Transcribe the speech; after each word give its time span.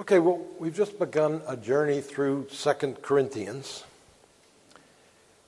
Okay, 0.00 0.18
well, 0.18 0.40
we've 0.58 0.74
just 0.74 0.98
begun 0.98 1.42
a 1.46 1.58
journey 1.58 2.00
through 2.00 2.46
Second 2.50 3.02
Corinthians. 3.02 3.84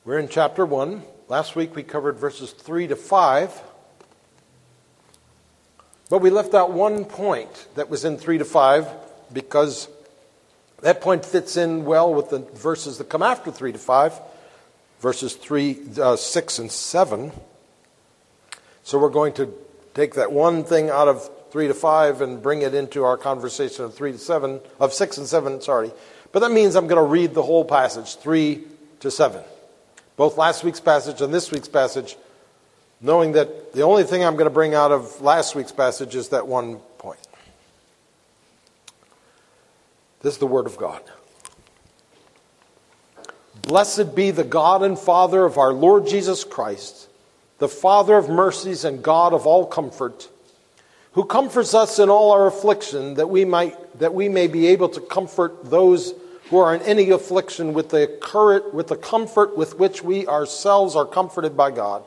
We're 0.04 0.18
in 0.18 0.28
chapter 0.28 0.66
1. 0.66 1.02
Last 1.28 1.56
week 1.56 1.74
we 1.74 1.82
covered 1.82 2.18
verses 2.18 2.50
3 2.50 2.88
to 2.88 2.96
5. 2.96 3.62
But 6.10 6.18
we 6.18 6.28
left 6.28 6.52
out 6.52 6.70
one 6.70 7.06
point 7.06 7.66
that 7.76 7.88
was 7.88 8.04
in 8.04 8.18
3 8.18 8.36
to 8.36 8.44
5 8.44 8.88
because 9.32 9.88
that 10.82 11.00
point 11.00 11.24
fits 11.24 11.56
in 11.56 11.86
well 11.86 12.12
with 12.12 12.28
the 12.28 12.40
verses 12.40 12.98
that 12.98 13.08
come 13.08 13.22
after 13.22 13.50
3 13.50 13.72
to 13.72 13.78
5, 13.78 14.20
verses 15.00 15.34
3, 15.34 15.80
uh, 15.98 16.16
6, 16.16 16.58
and 16.58 16.70
7. 16.70 17.32
So 18.82 18.98
we're 18.98 19.08
going 19.08 19.32
to 19.32 19.50
take 19.94 20.16
that 20.16 20.30
one 20.30 20.62
thing 20.62 20.90
out 20.90 21.08
of 21.08 21.30
3 21.52 21.68
to 21.68 21.74
5 21.74 22.22
and 22.22 22.42
bring 22.42 22.62
it 22.62 22.72
into 22.72 23.04
our 23.04 23.18
conversation 23.18 23.84
of 23.84 23.92
3 23.92 24.12
to 24.12 24.18
7, 24.18 24.58
of 24.80 24.94
6 24.94 25.18
and 25.18 25.26
7, 25.26 25.60
sorry. 25.60 25.92
But 26.32 26.40
that 26.40 26.50
means 26.50 26.74
I'm 26.74 26.86
going 26.86 26.96
to 26.96 27.06
read 27.06 27.34
the 27.34 27.42
whole 27.42 27.62
passage, 27.62 28.16
3 28.16 28.64
to 29.00 29.10
7. 29.10 29.42
Both 30.16 30.38
last 30.38 30.64
week's 30.64 30.80
passage 30.80 31.20
and 31.20 31.32
this 31.32 31.50
week's 31.50 31.68
passage, 31.68 32.16
knowing 33.02 33.32
that 33.32 33.74
the 33.74 33.82
only 33.82 34.04
thing 34.04 34.24
I'm 34.24 34.36
going 34.36 34.46
to 34.46 34.50
bring 34.50 34.72
out 34.72 34.92
of 34.92 35.20
last 35.20 35.54
week's 35.54 35.72
passage 35.72 36.14
is 36.14 36.30
that 36.30 36.46
one 36.46 36.76
point. 36.96 37.20
This 40.22 40.32
is 40.32 40.38
the 40.38 40.46
Word 40.46 40.64
of 40.64 40.78
God. 40.78 41.02
Blessed 43.60 44.14
be 44.14 44.30
the 44.30 44.42
God 44.42 44.82
and 44.82 44.98
Father 44.98 45.44
of 45.44 45.58
our 45.58 45.74
Lord 45.74 46.06
Jesus 46.06 46.44
Christ, 46.44 47.10
the 47.58 47.68
Father 47.68 48.16
of 48.16 48.30
mercies 48.30 48.86
and 48.86 49.02
God 49.02 49.34
of 49.34 49.46
all 49.46 49.66
comfort 49.66 50.30
who 51.12 51.24
comforts 51.24 51.74
us 51.74 51.98
in 51.98 52.08
all 52.08 52.32
our 52.32 52.46
affliction, 52.46 53.14
that 53.14 53.28
we, 53.28 53.44
might, 53.44 53.98
that 53.98 54.14
we 54.14 54.28
may 54.28 54.46
be 54.46 54.68
able 54.68 54.88
to 54.88 55.00
comfort 55.00 55.70
those 55.70 56.14
who 56.48 56.58
are 56.58 56.74
in 56.74 56.82
any 56.82 57.10
affliction 57.10 57.74
with 57.74 57.90
the, 57.90 58.18
current, 58.20 58.74
with 58.74 58.88
the 58.88 58.96
comfort 58.96 59.56
with 59.56 59.78
which 59.78 60.02
we 60.02 60.26
ourselves 60.26 60.96
are 60.96 61.06
comforted 61.06 61.56
by 61.56 61.70
God. 61.70 62.02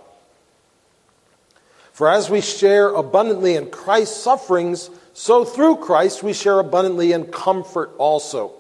For 1.94 2.10
as 2.10 2.30
we 2.30 2.42
share 2.42 2.90
abundantly 2.90 3.56
in 3.56 3.70
Christ's 3.70 4.18
sufferings, 4.18 4.90
so 5.14 5.46
through 5.46 5.78
Christ 5.78 6.24
we 6.24 6.34
share 6.34 6.60
abundantly 6.60 7.14
in 7.14 7.26
comfort 7.26 7.92
also. 7.98 8.52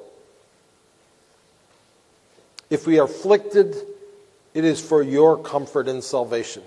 If 2.69 2.88
we 2.88 2.97
are 2.99 3.05
afflicted, 3.05 3.75
it 4.53 4.63
is 4.63 4.79
for 4.79 5.03
your 5.03 5.38
comfort 5.38 5.88
and 5.88 6.03
salvation. 6.03 6.63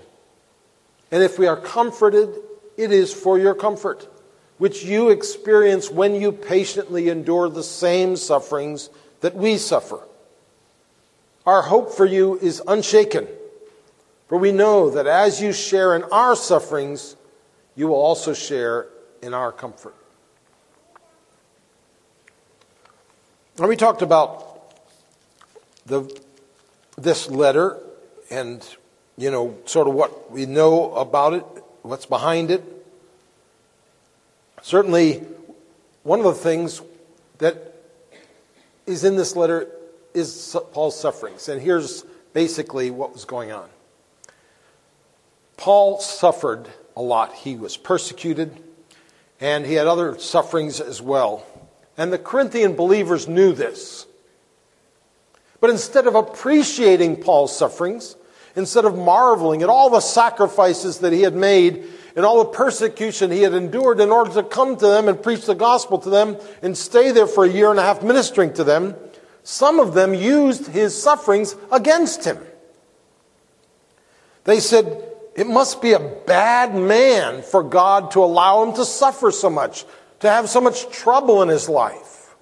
And 1.11 1.23
if 1.23 1.39
we 1.39 1.47
are 1.47 1.57
comforted, 1.57 2.29
it 2.79 2.93
is 2.93 3.13
for 3.13 3.37
your 3.37 3.53
comfort, 3.53 4.07
which 4.57 4.85
you 4.85 5.09
experience 5.09 5.91
when 5.91 6.15
you 6.15 6.31
patiently 6.31 7.09
endure 7.09 7.49
the 7.49 7.61
same 7.61 8.15
sufferings 8.15 8.89
that 9.19 9.35
we 9.35 9.57
suffer. 9.57 9.99
Our 11.45 11.61
hope 11.61 11.91
for 11.91 12.05
you 12.05 12.39
is 12.39 12.61
unshaken, 12.65 13.27
for 14.29 14.37
we 14.37 14.53
know 14.53 14.91
that 14.91 15.07
as 15.07 15.41
you 15.41 15.51
share 15.51 15.93
in 15.93 16.03
our 16.03 16.37
sufferings, 16.37 17.17
you 17.75 17.89
will 17.89 18.01
also 18.01 18.33
share 18.33 18.87
in 19.21 19.33
our 19.33 19.51
comfort. 19.51 19.95
Now, 23.57 23.67
we 23.67 23.75
talked 23.75 24.01
about 24.01 24.73
the, 25.85 26.09
this 26.97 27.29
letter 27.29 27.77
and, 28.31 28.65
you 29.17 29.31
know, 29.31 29.57
sort 29.65 29.89
of 29.89 29.95
what 29.95 30.31
we 30.31 30.45
know 30.45 30.93
about 30.93 31.33
it 31.33 31.43
what's 31.81 32.05
behind 32.05 32.51
it. 32.51 32.63
Certainly, 34.61 35.23
one 36.03 36.19
of 36.19 36.25
the 36.25 36.33
things 36.33 36.81
that 37.37 37.75
is 38.85 39.03
in 39.03 39.15
this 39.15 39.35
letter 39.35 39.67
is 40.13 40.55
Paul's 40.73 40.99
sufferings. 40.99 41.47
And 41.47 41.61
here's 41.61 42.03
basically 42.33 42.91
what 42.91 43.13
was 43.13 43.25
going 43.25 43.51
on 43.51 43.69
Paul 45.57 45.99
suffered 45.99 46.67
a 46.95 47.01
lot. 47.01 47.33
He 47.33 47.55
was 47.55 47.77
persecuted, 47.77 48.57
and 49.39 49.65
he 49.65 49.73
had 49.73 49.87
other 49.87 50.17
sufferings 50.17 50.79
as 50.79 51.01
well. 51.01 51.45
And 51.97 52.13
the 52.13 52.17
Corinthian 52.17 52.75
believers 52.75 53.27
knew 53.27 53.53
this. 53.53 54.05
But 55.59 55.69
instead 55.69 56.07
of 56.07 56.15
appreciating 56.15 57.17
Paul's 57.17 57.55
sufferings, 57.55 58.15
instead 58.59 58.85
of 58.85 58.95
marveling 58.95 59.63
at 59.63 59.69
all 59.69 59.89
the 59.89 60.01
sacrifices 60.01 60.99
that 60.99 61.13
he 61.13 61.21
had 61.21 61.33
made 61.33 61.83
and 62.15 62.25
all 62.25 62.43
the 62.43 62.49
persecution 62.49 63.31
he 63.31 63.41
had 63.41 63.53
endured 63.53 63.99
in 64.01 64.11
order 64.11 64.33
to 64.33 64.43
come 64.43 64.75
to 64.75 64.85
them 64.85 65.07
and 65.07 65.23
preach 65.23 65.45
the 65.45 65.55
gospel 65.55 65.97
to 65.97 66.09
them 66.09 66.37
and 66.61 66.77
stay 66.77 67.11
there 67.11 67.25
for 67.25 67.45
a 67.45 67.49
year 67.49 67.71
and 67.71 67.79
a 67.79 67.81
half 67.81 68.03
ministering 68.03 68.53
to 68.53 68.63
them, 68.63 68.95
some 69.43 69.79
of 69.79 69.93
them 69.93 70.13
used 70.13 70.67
his 70.67 71.01
sufferings 71.01 71.55
against 71.71 72.25
him. 72.25 72.37
They 74.43 74.59
said, 74.59 75.03
It 75.35 75.47
must 75.47 75.81
be 75.81 75.93
a 75.93 75.99
bad 75.99 76.75
man 76.75 77.41
for 77.41 77.63
God 77.63 78.11
to 78.11 78.23
allow 78.23 78.63
him 78.63 78.75
to 78.75 78.83
suffer 78.83 79.31
so 79.31 79.49
much, 79.49 79.85
to 80.19 80.29
have 80.29 80.49
so 80.49 80.59
much 80.59 80.89
trouble 80.89 81.41
in 81.41 81.47
his 81.47 81.69
life. 81.69 82.35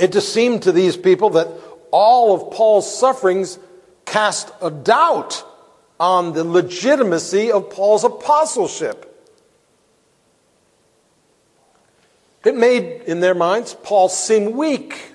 It 0.00 0.12
just 0.12 0.32
seemed 0.32 0.62
to 0.62 0.72
these 0.72 0.96
people 0.96 1.30
that 1.30 1.48
all 1.90 2.34
of 2.34 2.52
Paul's 2.52 2.98
sufferings 2.98 3.58
cast 4.04 4.50
a 4.62 4.70
doubt 4.70 5.44
on 6.00 6.32
the 6.32 6.44
legitimacy 6.44 7.50
of 7.52 7.70
Paul's 7.70 8.04
apostleship. 8.04 9.04
It 12.44 12.56
made, 12.56 13.02
in 13.02 13.20
their 13.20 13.34
minds, 13.34 13.74
Paul 13.82 14.08
seem 14.08 14.56
weak. 14.56 15.12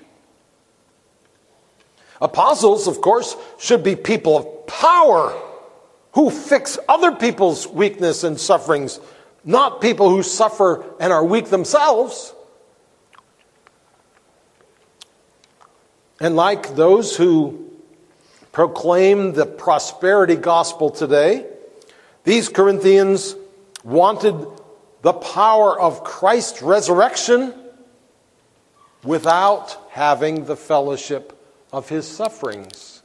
Apostles, 2.20 2.86
of 2.86 3.00
course, 3.00 3.34
should 3.58 3.82
be 3.82 3.96
people 3.96 4.36
of 4.36 4.66
power 4.66 5.36
who 6.12 6.30
fix 6.30 6.78
other 6.88 7.12
people's 7.12 7.66
weakness 7.66 8.22
and 8.22 8.38
sufferings, 8.38 9.00
not 9.44 9.80
people 9.80 10.10
who 10.10 10.22
suffer 10.22 10.84
and 11.00 11.12
are 11.12 11.24
weak 11.24 11.46
themselves. 11.46 12.32
And 16.24 16.36
like 16.36 16.74
those 16.74 17.14
who 17.14 17.70
proclaim 18.50 19.34
the 19.34 19.44
prosperity 19.44 20.36
gospel 20.36 20.88
today, 20.88 21.44
these 22.22 22.48
Corinthians 22.48 23.36
wanted 23.84 24.34
the 25.02 25.12
power 25.12 25.78
of 25.78 26.02
Christ's 26.02 26.62
resurrection 26.62 27.52
without 29.02 29.76
having 29.90 30.46
the 30.46 30.56
fellowship 30.56 31.38
of 31.70 31.90
his 31.90 32.08
sufferings. 32.08 33.02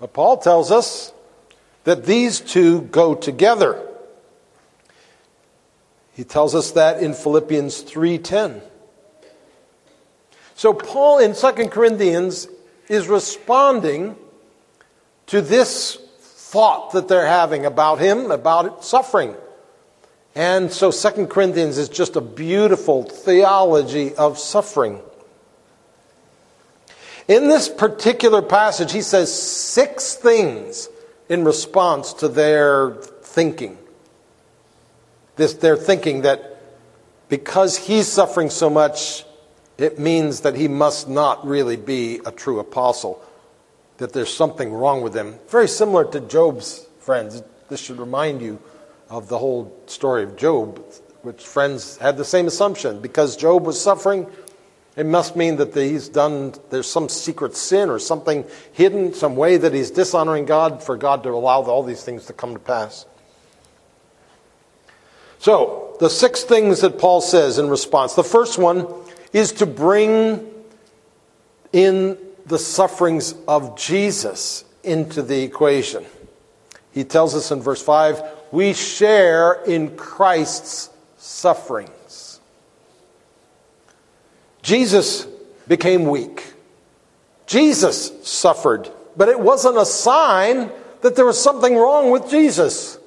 But 0.00 0.14
Paul 0.14 0.38
tells 0.38 0.70
us 0.70 1.12
that 1.84 2.06
these 2.06 2.40
two 2.40 2.80
go 2.80 3.14
together. 3.14 3.86
He 6.14 6.24
tells 6.24 6.54
us 6.54 6.70
that 6.70 7.02
in 7.02 7.12
Philippians 7.12 7.82
3:10. 7.82 8.62
So, 10.54 10.72
Paul 10.74 11.18
in 11.18 11.34
2 11.34 11.68
Corinthians 11.68 12.48
is 12.88 13.08
responding 13.08 14.16
to 15.26 15.40
this 15.40 15.96
thought 16.20 16.92
that 16.92 17.08
they're 17.08 17.26
having 17.26 17.64
about 17.64 17.98
him, 17.98 18.30
about 18.30 18.84
suffering. 18.84 19.34
And 20.34 20.72
so 20.72 20.90
2 20.90 21.26
Corinthians 21.26 21.78
is 21.78 21.88
just 21.88 22.16
a 22.16 22.20
beautiful 22.20 23.04
theology 23.04 24.14
of 24.14 24.38
suffering. 24.38 25.00
In 27.28 27.48
this 27.48 27.68
particular 27.68 28.42
passage, 28.42 28.92
he 28.92 29.02
says 29.02 29.32
six 29.32 30.14
things 30.14 30.88
in 31.28 31.44
response 31.44 32.12
to 32.14 32.28
their 32.28 32.90
thinking. 33.22 33.78
This, 35.36 35.54
their 35.54 35.76
thinking 35.76 36.22
that 36.22 36.60
because 37.28 37.78
he's 37.78 38.08
suffering 38.08 38.50
so 38.50 38.68
much, 38.68 39.24
it 39.82 39.98
means 39.98 40.40
that 40.40 40.54
he 40.54 40.68
must 40.68 41.08
not 41.08 41.46
really 41.46 41.76
be 41.76 42.20
a 42.26 42.32
true 42.32 42.58
apostle, 42.60 43.22
that 43.98 44.12
there's 44.12 44.32
something 44.32 44.72
wrong 44.72 45.02
with 45.02 45.14
him. 45.14 45.38
Very 45.48 45.68
similar 45.68 46.04
to 46.12 46.20
Job's 46.20 46.86
friends. 47.00 47.42
This 47.68 47.80
should 47.80 47.98
remind 47.98 48.42
you 48.42 48.60
of 49.08 49.28
the 49.28 49.38
whole 49.38 49.76
story 49.86 50.24
of 50.24 50.36
Job, 50.36 50.82
which 51.22 51.46
friends 51.46 51.96
had 51.98 52.16
the 52.16 52.24
same 52.24 52.46
assumption. 52.46 53.00
Because 53.00 53.36
Job 53.36 53.64
was 53.64 53.80
suffering, 53.80 54.26
it 54.96 55.06
must 55.06 55.36
mean 55.36 55.56
that 55.56 55.74
he's 55.74 56.08
done, 56.08 56.54
there's 56.70 56.90
some 56.90 57.08
secret 57.08 57.56
sin 57.56 57.88
or 57.88 57.98
something 57.98 58.44
hidden, 58.72 59.14
some 59.14 59.36
way 59.36 59.56
that 59.56 59.72
he's 59.72 59.90
dishonoring 59.90 60.44
God 60.44 60.82
for 60.82 60.96
God 60.96 61.22
to 61.22 61.30
allow 61.30 61.62
all 61.62 61.82
these 61.82 62.04
things 62.04 62.26
to 62.26 62.32
come 62.32 62.52
to 62.52 62.58
pass. 62.58 63.06
So, 65.38 65.96
the 65.98 66.08
six 66.10 66.44
things 66.44 66.82
that 66.82 66.98
Paul 66.98 67.20
says 67.20 67.58
in 67.58 67.68
response. 67.68 68.14
The 68.14 68.24
first 68.24 68.58
one 68.58 68.86
is 69.32 69.52
to 69.52 69.66
bring 69.66 70.48
in 71.72 72.18
the 72.46 72.58
sufferings 72.58 73.34
of 73.48 73.78
Jesus 73.78 74.64
into 74.82 75.22
the 75.22 75.42
equation. 75.42 76.04
He 76.92 77.04
tells 77.04 77.34
us 77.34 77.50
in 77.50 77.62
verse 77.62 77.82
5 77.82 78.22
we 78.52 78.74
share 78.74 79.62
in 79.64 79.96
Christ's 79.96 80.90
sufferings. 81.16 82.40
Jesus 84.60 85.26
became 85.66 86.06
weak. 86.06 86.52
Jesus 87.46 88.12
suffered, 88.28 88.90
but 89.16 89.28
it 89.28 89.40
wasn't 89.40 89.78
a 89.78 89.86
sign 89.86 90.70
that 91.00 91.16
there 91.16 91.26
was 91.26 91.42
something 91.42 91.76
wrong 91.76 92.10
with 92.10 92.30
Jesus. 92.30 92.98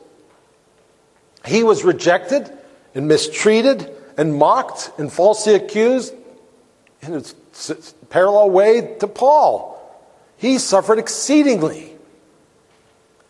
He 1.46 1.64
was 1.64 1.84
rejected 1.84 2.52
and 2.94 3.08
mistreated 3.08 3.95
and 4.18 4.36
mocked 4.36 4.92
and 4.98 5.12
falsely 5.12 5.56
accused 5.56 6.14
in 7.02 7.14
a 7.16 7.24
parallel 8.10 8.50
way 8.50 8.96
to 9.00 9.08
Paul. 9.08 9.72
He 10.38 10.58
suffered 10.58 11.00
exceedingly. 11.00 11.94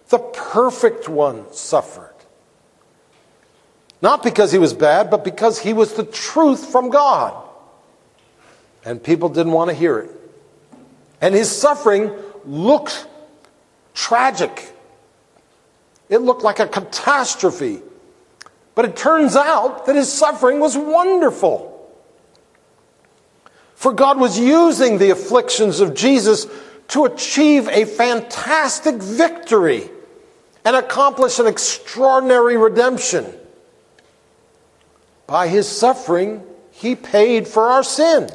The 0.10 0.20
perfect 0.20 1.10
one 1.10 1.52
suffered. 1.54 2.14
Not 4.02 4.24
because 4.24 4.52
he 4.52 4.60
was 4.60 4.74
bad, 4.74 5.10
but 5.10 5.24
because 5.24 5.60
he 5.60 5.74
was 5.74 5.94
the 5.94 6.04
truth 6.04 6.68
from 6.68 6.90
God. 6.90 7.36
And 8.84 9.02
people 9.02 9.30
didn't 9.30 9.54
want 9.54 9.70
to 9.72 9.76
hear 9.76 9.98
it. 9.98 10.12
And 11.22 11.34
his 11.34 11.50
suffering 11.50 12.12
looked 12.46 13.08
tragic. 13.96 14.72
It 16.10 16.20
looked 16.20 16.44
like 16.44 16.60
a 16.60 16.68
catastrophe. 16.68 17.82
But 18.76 18.86
it 18.86 18.96
turns 18.98 19.36
out 19.36 19.86
that 19.86 19.96
his 19.96 20.12
suffering 20.12 20.60
was 20.60 20.78
wonderful. 20.78 21.72
For 23.76 23.94
God 23.94 24.20
was 24.20 24.38
using 24.38 24.98
the 24.98 25.12
afflictions 25.12 25.80
of 25.80 25.96
Jesus 25.96 26.48
to 26.90 27.06
achieve 27.06 27.68
a 27.70 27.86
fantastic 27.86 28.96
victory 28.96 29.90
and 30.64 30.76
accomplish 30.76 31.40
an 31.40 31.48
extraordinary 31.48 32.58
redemption. 32.58 33.26
By 35.28 35.48
his 35.48 35.68
suffering, 35.68 36.44
he 36.72 36.96
paid 36.96 37.48
for 37.48 37.70
our 37.72 37.84
sin. 37.84 38.30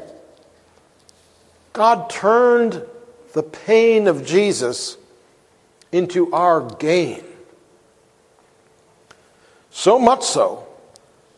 God 1.72 2.10
turned 2.10 2.82
the 3.32 3.42
pain 3.42 4.08
of 4.08 4.24
Jesus 4.24 4.96
into 5.92 6.32
our 6.32 6.62
gain. 6.62 7.22
So 9.70 9.98
much 9.98 10.22
so 10.22 10.66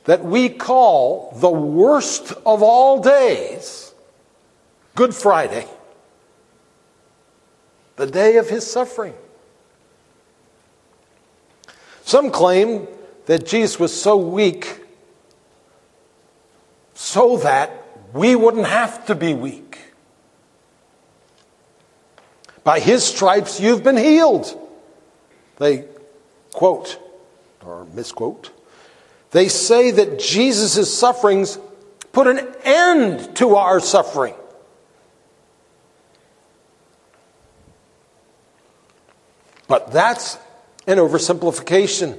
that 0.04 0.24
we 0.24 0.48
call 0.48 1.32
the 1.36 1.50
worst 1.50 2.32
of 2.44 2.62
all 2.62 3.00
days 3.00 3.92
Good 4.94 5.14
Friday, 5.14 5.66
the 7.96 8.06
day 8.06 8.36
of 8.36 8.50
his 8.50 8.70
suffering. 8.70 9.14
Some 12.04 12.30
claim 12.30 12.88
that 13.26 13.46
Jesus 13.46 13.78
was 13.78 13.98
so 13.98 14.16
weak 14.16 14.80
so 16.94 17.38
that 17.38 17.70
we 18.12 18.36
wouldn't 18.36 18.66
have 18.66 19.06
to 19.06 19.14
be 19.14 19.32
weak. 19.32 19.78
By 22.64 22.80
his 22.80 23.02
stripes 23.02 23.60
you've 23.60 23.82
been 23.82 23.96
healed. 23.96 24.58
They 25.56 25.86
quote 26.52 26.98
or 27.64 27.86
misquote. 27.94 28.50
They 29.30 29.48
say 29.48 29.90
that 29.90 30.18
Jesus' 30.18 30.96
sufferings 30.96 31.58
put 32.12 32.26
an 32.26 32.46
end 32.64 33.36
to 33.36 33.56
our 33.56 33.80
suffering. 33.80 34.34
But 39.68 39.90
that's 39.90 40.36
an 40.86 40.98
oversimplification. 40.98 42.18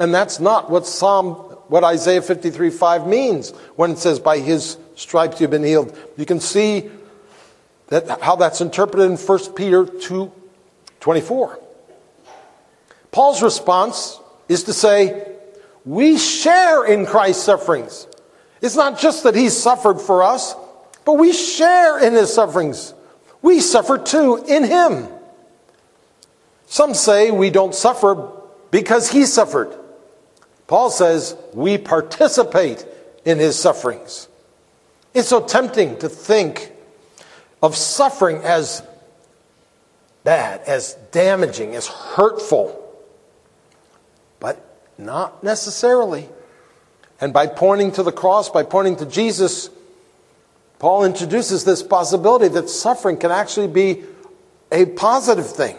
And 0.00 0.12
that's 0.12 0.40
not 0.40 0.68
what 0.68 0.86
Psalm, 0.86 1.34
what 1.68 1.84
Isaiah 1.84 2.22
53 2.22 2.70
5 2.70 3.06
means 3.06 3.50
when 3.76 3.92
it 3.92 3.98
says, 3.98 4.18
By 4.18 4.38
his 4.38 4.78
stripes 4.96 5.40
you've 5.40 5.50
been 5.50 5.62
healed. 5.62 5.96
You 6.16 6.26
can 6.26 6.40
see 6.40 6.90
that, 7.88 8.20
how 8.20 8.36
that's 8.36 8.60
interpreted 8.60 9.10
in 9.10 9.16
1 9.16 9.52
Peter 9.54 9.86
2 9.86 10.32
24. 10.98 11.58
Paul's 13.12 13.42
response 13.42 14.18
is 14.48 14.64
to 14.64 14.72
say, 14.72 15.26
We 15.84 16.18
share 16.18 16.84
in 16.84 17.06
Christ's 17.06 17.44
sufferings. 17.44 18.06
It's 18.60 18.76
not 18.76 18.98
just 18.98 19.24
that 19.24 19.34
he 19.34 19.48
suffered 19.48 20.00
for 20.00 20.22
us, 20.22 20.54
but 21.04 21.14
we 21.14 21.32
share 21.32 21.98
in 21.98 22.12
his 22.14 22.32
sufferings. 22.32 22.94
We 23.42 23.60
suffer 23.60 23.98
too 23.98 24.44
in 24.46 24.64
him. 24.64 25.08
Some 26.66 26.94
say 26.94 27.30
we 27.30 27.50
don't 27.50 27.74
suffer 27.74 28.30
because 28.70 29.10
he 29.10 29.26
suffered. 29.26 29.76
Paul 30.66 30.90
says 30.90 31.36
we 31.52 31.76
participate 31.76 32.86
in 33.24 33.38
his 33.38 33.58
sufferings. 33.58 34.28
It's 35.12 35.28
so 35.28 35.44
tempting 35.44 35.98
to 35.98 36.08
think 36.08 36.72
of 37.62 37.76
suffering 37.76 38.38
as 38.38 38.82
bad, 40.24 40.62
as 40.62 40.94
damaging, 41.10 41.74
as 41.74 41.86
hurtful, 41.86 42.81
but 44.42 44.58
not 44.98 45.44
necessarily. 45.44 46.28
And 47.20 47.32
by 47.32 47.46
pointing 47.46 47.92
to 47.92 48.02
the 48.02 48.10
cross, 48.10 48.50
by 48.50 48.64
pointing 48.64 48.96
to 48.96 49.06
Jesus, 49.06 49.70
Paul 50.80 51.04
introduces 51.04 51.64
this 51.64 51.80
possibility 51.80 52.48
that 52.48 52.68
suffering 52.68 53.16
can 53.16 53.30
actually 53.30 53.68
be 53.68 54.02
a 54.72 54.86
positive 54.86 55.48
thing. 55.48 55.76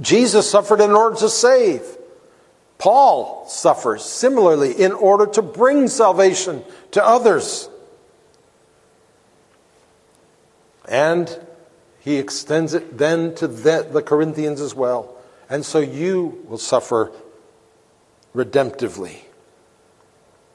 Jesus 0.00 0.50
suffered 0.50 0.80
in 0.80 0.92
order 0.92 1.16
to 1.16 1.28
save. 1.28 1.82
Paul 2.78 3.46
suffers 3.46 4.02
similarly 4.02 4.72
in 4.72 4.92
order 4.92 5.26
to 5.26 5.42
bring 5.42 5.88
salvation 5.88 6.64
to 6.92 7.04
others. 7.04 7.68
And 10.88 11.38
he 12.00 12.16
extends 12.16 12.72
it 12.72 12.96
then 12.96 13.34
to 13.34 13.46
the, 13.46 14.02
Corinthians 14.04 14.62
as 14.62 14.74
well. 14.74 15.11
And 15.52 15.66
so 15.66 15.80
you 15.80 16.42
will 16.48 16.56
suffer 16.56 17.12
redemptively. 18.34 19.18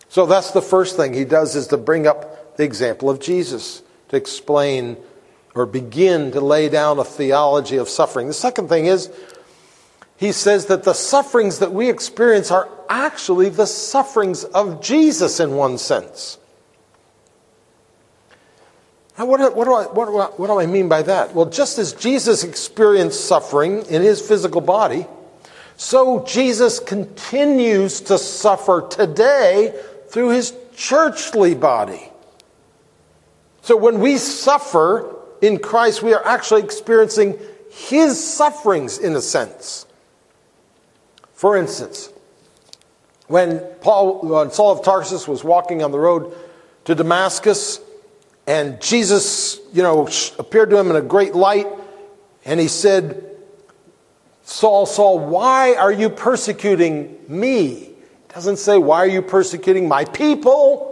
So 0.09 0.25
that's 0.25 0.49
the 0.49 0.61
first 0.61 0.97
thing 0.97 1.13
he 1.13 1.23
does 1.23 1.55
is 1.55 1.67
to 1.67 1.77
bring 1.77 2.07
up 2.07 2.57
the 2.57 2.63
example 2.63 3.07
of 3.07 3.19
Jesus 3.19 3.83
to 4.09 4.17
explain 4.17 4.97
or 5.53 5.67
begin 5.67 6.31
to 6.31 6.41
lay 6.41 6.67
down 6.67 6.97
a 6.97 7.03
theology 7.03 7.77
of 7.77 7.89
suffering. 7.89 8.25
The 8.25 8.33
second 8.33 8.69
thing 8.69 8.87
is, 8.87 9.11
he 10.15 10.31
says 10.31 10.65
that 10.65 10.81
the 10.81 10.93
sufferings 10.93 11.59
that 11.59 11.71
we 11.71 11.91
experience 11.91 12.49
are 12.49 12.67
actually 12.89 13.49
the 13.49 13.67
sufferings 13.67 14.45
of 14.45 14.81
Jesus 14.81 15.39
in 15.39 15.51
one 15.51 15.77
sense. 15.77 16.39
Now, 19.17 19.25
what, 19.25 19.55
what, 19.55 19.65
do 19.65 19.73
I, 19.73 19.83
what, 19.85 20.39
what 20.39 20.47
do 20.47 20.59
I 20.59 20.67
mean 20.67 20.87
by 20.87 21.01
that? 21.01 21.33
Well, 21.33 21.47
just 21.47 21.79
as 21.79 21.93
Jesus 21.93 22.43
experienced 22.43 23.25
suffering 23.25 23.83
in 23.87 24.03
his 24.03 24.21
physical 24.21 24.61
body, 24.61 25.07
so 25.75 26.23
Jesus 26.25 26.79
continues 26.79 28.01
to 28.01 28.17
suffer 28.17 28.87
today 28.89 29.73
through 30.09 30.29
his 30.29 30.53
churchly 30.75 31.55
body. 31.55 32.11
So 33.61 33.75
when 33.75 33.99
we 33.99 34.17
suffer 34.17 35.15
in 35.41 35.59
Christ, 35.59 36.03
we 36.03 36.13
are 36.13 36.25
actually 36.25 36.63
experiencing 36.63 37.39
his 37.71 38.23
sufferings 38.23 38.97
in 38.97 39.15
a 39.15 39.21
sense. 39.21 39.85
For 41.33 41.57
instance, 41.57 42.11
when 43.27 43.59
Paul, 43.81 44.21
when 44.21 44.51
Saul 44.51 44.77
of 44.77 44.85
Tarsus 44.85 45.27
was 45.27 45.43
walking 45.43 45.83
on 45.83 45.91
the 45.91 45.99
road 45.99 46.35
to 46.85 46.95
Damascus, 46.95 47.79
and 48.47 48.81
Jesus, 48.81 49.59
you 49.73 49.83
know, 49.83 50.07
appeared 50.39 50.69
to 50.69 50.77
him 50.77 50.89
in 50.89 50.95
a 50.95 51.01
great 51.01 51.35
light, 51.35 51.67
and 52.45 52.59
he 52.59 52.69
said, 52.69 53.25
Saul, 54.43 54.85
Saul, 54.85 55.19
why 55.19 55.75
are 55.75 55.91
you 55.91 56.09
persecuting 56.09 57.19
me? 57.27 57.73
It 57.73 58.33
doesn't 58.33 58.57
say, 58.57 58.77
why 58.77 58.99
are 58.99 59.07
you 59.07 59.21
persecuting 59.21 59.89
my 59.89 60.05
people? 60.05 60.85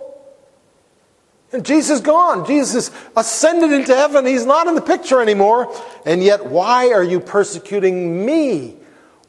And 1.54 1.66
Jesus 1.66 2.02
gone. 2.02 2.46
Jesus 2.46 2.92
ascended 3.16 3.72
into 3.72 3.96
heaven. 3.96 4.26
He's 4.26 4.46
not 4.46 4.68
in 4.68 4.76
the 4.76 4.82
picture 4.82 5.22
anymore. 5.22 5.74
And 6.06 6.22
yet, 6.22 6.48
why 6.48 6.92
are 6.92 7.04
you 7.04 7.22
persecuting 7.22 8.26
me? 8.26 8.76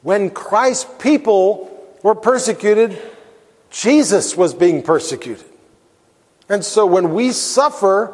When 0.01 0.29
Christ's 0.29 0.85
people 0.99 1.71
were 2.03 2.15
persecuted, 2.15 3.01
Jesus 3.69 4.35
was 4.35 4.53
being 4.53 4.83
persecuted. 4.83 5.45
And 6.49 6.63
so 6.63 6.85
when 6.85 7.13
we 7.13 7.31
suffer, 7.31 8.13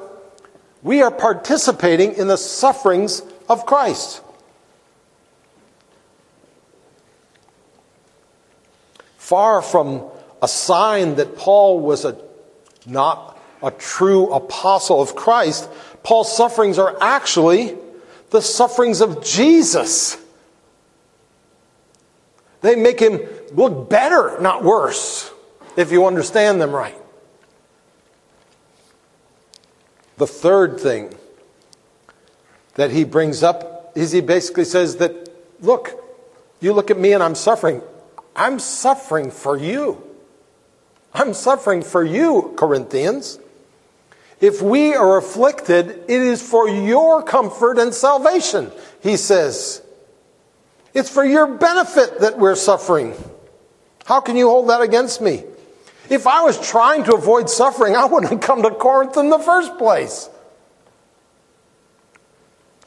we 0.82 1.02
are 1.02 1.12
participating 1.12 2.14
in 2.16 2.28
the 2.28 2.38
sufferings 2.38 3.22
of 3.48 3.66
Christ. 3.66 4.22
Far 9.18 9.62
from 9.62 10.04
a 10.42 10.48
sign 10.48 11.16
that 11.16 11.38
Paul 11.38 11.80
was 11.80 12.06
a, 12.06 12.18
not 12.86 13.40
a 13.62 13.72
true 13.72 14.34
apostle 14.34 15.02
of 15.02 15.16
Christ, 15.16 15.70
Paul's 16.04 16.36
sufferings 16.36 16.78
are 16.78 16.98
actually 17.00 17.78
the 18.32 18.42
sufferings 18.42 19.00
of 19.00 19.24
Jesus. 19.24 20.18
They 22.62 22.76
make 22.76 23.00
him 23.00 23.22
look 23.54 23.90
better, 23.90 24.40
not 24.42 24.64
worse. 24.64 25.32
if 25.76 25.92
you 25.92 26.06
understand 26.06 26.62
them 26.62 26.72
right. 26.72 26.96
The 30.18 30.28
third 30.28 30.80
thing 30.80 31.14
that 32.76 32.92
he 32.92 33.04
brings 33.04 33.44
up 33.44 33.92
is 33.96 34.12
he 34.12 34.22
basically 34.22 34.66
says 34.66 34.98
that, 34.98 35.30
look, 35.60 35.92
you 36.60 36.74
look 36.74 36.92
at 36.92 36.98
me 36.98 37.14
and 37.14 37.22
I'm 37.22 37.36
suffering. 37.36 37.82
I'm 38.36 38.60
suffering 38.60 39.32
for 39.32 39.58
you. 39.58 40.02
I'm 41.14 41.34
suffering 41.34 41.84
for 41.84 42.04
you, 42.04 42.54
Corinthians. 42.58 43.40
If 44.40 44.62
we 44.62 44.96
are 44.96 45.18
afflicted, 45.18 45.90
it 45.90 46.10
is 46.10 46.42
for 46.42 46.68
your 46.68 47.24
comfort 47.24 47.78
and 47.78 47.94
salvation, 47.94 48.72
he 49.02 49.16
says. 49.16 49.82
It's 50.94 51.10
for 51.10 51.24
your 51.24 51.48
benefit 51.48 52.20
that 52.20 52.38
we're 52.38 52.56
suffering. 52.56 53.14
How 54.06 54.20
can 54.20 54.36
you 54.36 54.50
hold 54.50 54.70
that 54.70 54.82
against 54.82 55.22
me? 55.22 55.44
If 56.14 56.28
I 56.28 56.44
was 56.44 56.60
trying 56.60 57.06
to 57.06 57.16
avoid 57.16 57.50
suffering, 57.50 57.96
I 57.96 58.06
wouldn't 58.06 58.32
have 58.32 58.42
come 58.42 58.62
to 58.62 58.70
Corinth 58.70 59.18
in 59.18 59.32
the 59.32 59.40
first 59.40 59.80
place. 59.80 60.30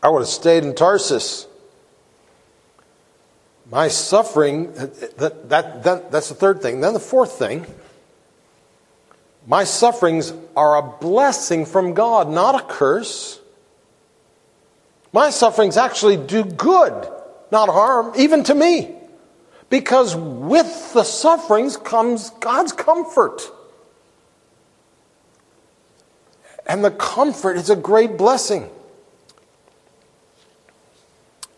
I 0.00 0.10
would 0.10 0.20
have 0.20 0.28
stayed 0.28 0.62
in 0.62 0.76
Tarsus. 0.76 1.48
My 3.68 3.88
suffering, 3.88 4.72
that, 4.74 5.48
that, 5.48 5.82
that, 5.82 6.12
that's 6.12 6.28
the 6.28 6.36
third 6.36 6.62
thing. 6.62 6.80
Then 6.80 6.94
the 6.94 7.00
fourth 7.00 7.32
thing, 7.32 7.66
my 9.44 9.64
sufferings 9.64 10.32
are 10.56 10.76
a 10.76 10.82
blessing 10.82 11.66
from 11.66 11.94
God, 11.94 12.30
not 12.30 12.54
a 12.54 12.64
curse. 12.64 13.40
My 15.12 15.30
sufferings 15.30 15.76
actually 15.76 16.16
do 16.16 16.44
good, 16.44 17.10
not 17.50 17.68
harm, 17.68 18.12
even 18.16 18.44
to 18.44 18.54
me. 18.54 18.95
Because 19.68 20.14
with 20.14 20.92
the 20.92 21.02
sufferings 21.02 21.76
comes 21.76 22.30
God's 22.30 22.72
comfort. 22.72 23.42
And 26.66 26.84
the 26.84 26.90
comfort 26.90 27.56
is 27.56 27.70
a 27.70 27.76
great 27.76 28.16
blessing. 28.16 28.68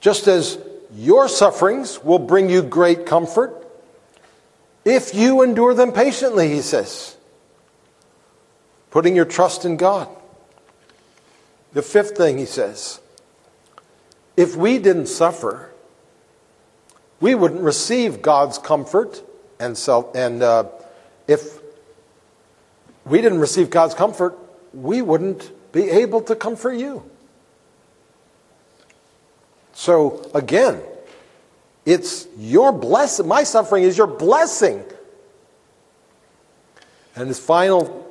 Just 0.00 0.26
as 0.26 0.58
your 0.94 1.28
sufferings 1.28 2.02
will 2.02 2.18
bring 2.18 2.48
you 2.48 2.62
great 2.62 3.04
comfort 3.04 3.58
if 4.88 5.14
you 5.14 5.42
endure 5.42 5.74
them 5.74 5.92
patiently, 5.92 6.48
he 6.48 6.62
says, 6.62 7.14
putting 8.90 9.14
your 9.14 9.26
trust 9.26 9.66
in 9.66 9.76
God. 9.76 10.08
The 11.74 11.82
fifth 11.82 12.16
thing 12.16 12.38
he 12.38 12.46
says 12.46 13.00
if 14.34 14.56
we 14.56 14.78
didn't 14.78 15.08
suffer, 15.08 15.70
we 17.20 17.34
wouldn't 17.34 17.62
receive 17.62 18.22
God's 18.22 18.58
comfort 18.58 19.22
and 19.58 19.76
self. 19.76 20.14
And 20.14 20.42
uh, 20.42 20.64
if 21.26 21.60
we 23.04 23.20
didn't 23.20 23.40
receive 23.40 23.70
God's 23.70 23.94
comfort, 23.94 24.38
we 24.72 25.02
wouldn't 25.02 25.50
be 25.72 25.90
able 25.90 26.20
to 26.22 26.37
comfort 26.37 26.75
you. 26.75 27.08
So 29.72 30.28
again, 30.34 30.82
it's 31.87 32.26
your 32.37 32.72
blessing. 32.72 33.26
My 33.26 33.44
suffering 33.44 33.84
is 33.84 33.96
your 33.96 34.06
blessing. 34.06 34.84
And 37.16 37.28
his 37.28 37.40
final 37.40 38.06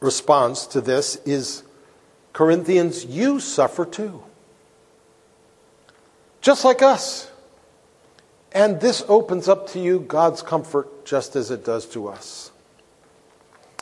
response 0.00 0.66
to 0.68 0.80
this 0.80 1.16
is 1.26 1.62
Corinthians, 2.32 3.04
you 3.04 3.38
suffer 3.38 3.84
too. 3.84 4.22
Just 6.40 6.64
like 6.64 6.82
us. 6.82 7.30
And 8.52 8.80
this 8.80 9.04
opens 9.08 9.48
up 9.48 9.68
to 9.70 9.80
you 9.80 10.00
God's 10.00 10.42
comfort 10.42 11.06
just 11.06 11.36
as 11.36 11.50
it 11.50 11.64
does 11.64 11.86
to 11.86 12.08
us. 12.08 12.50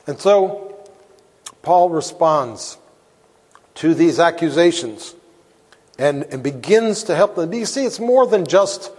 And 0.06 0.18
so, 0.18 0.74
Paul 1.62 1.90
responds 1.90 2.78
to 3.76 3.94
these 3.94 4.18
accusations 4.18 5.14
and, 5.98 6.24
and 6.24 6.42
begins 6.42 7.04
to 7.04 7.14
help 7.14 7.36
them. 7.36 7.52
You 7.52 7.66
see, 7.66 7.84
it's 7.84 8.00
more 8.00 8.26
than 8.26 8.46
just, 8.46 8.90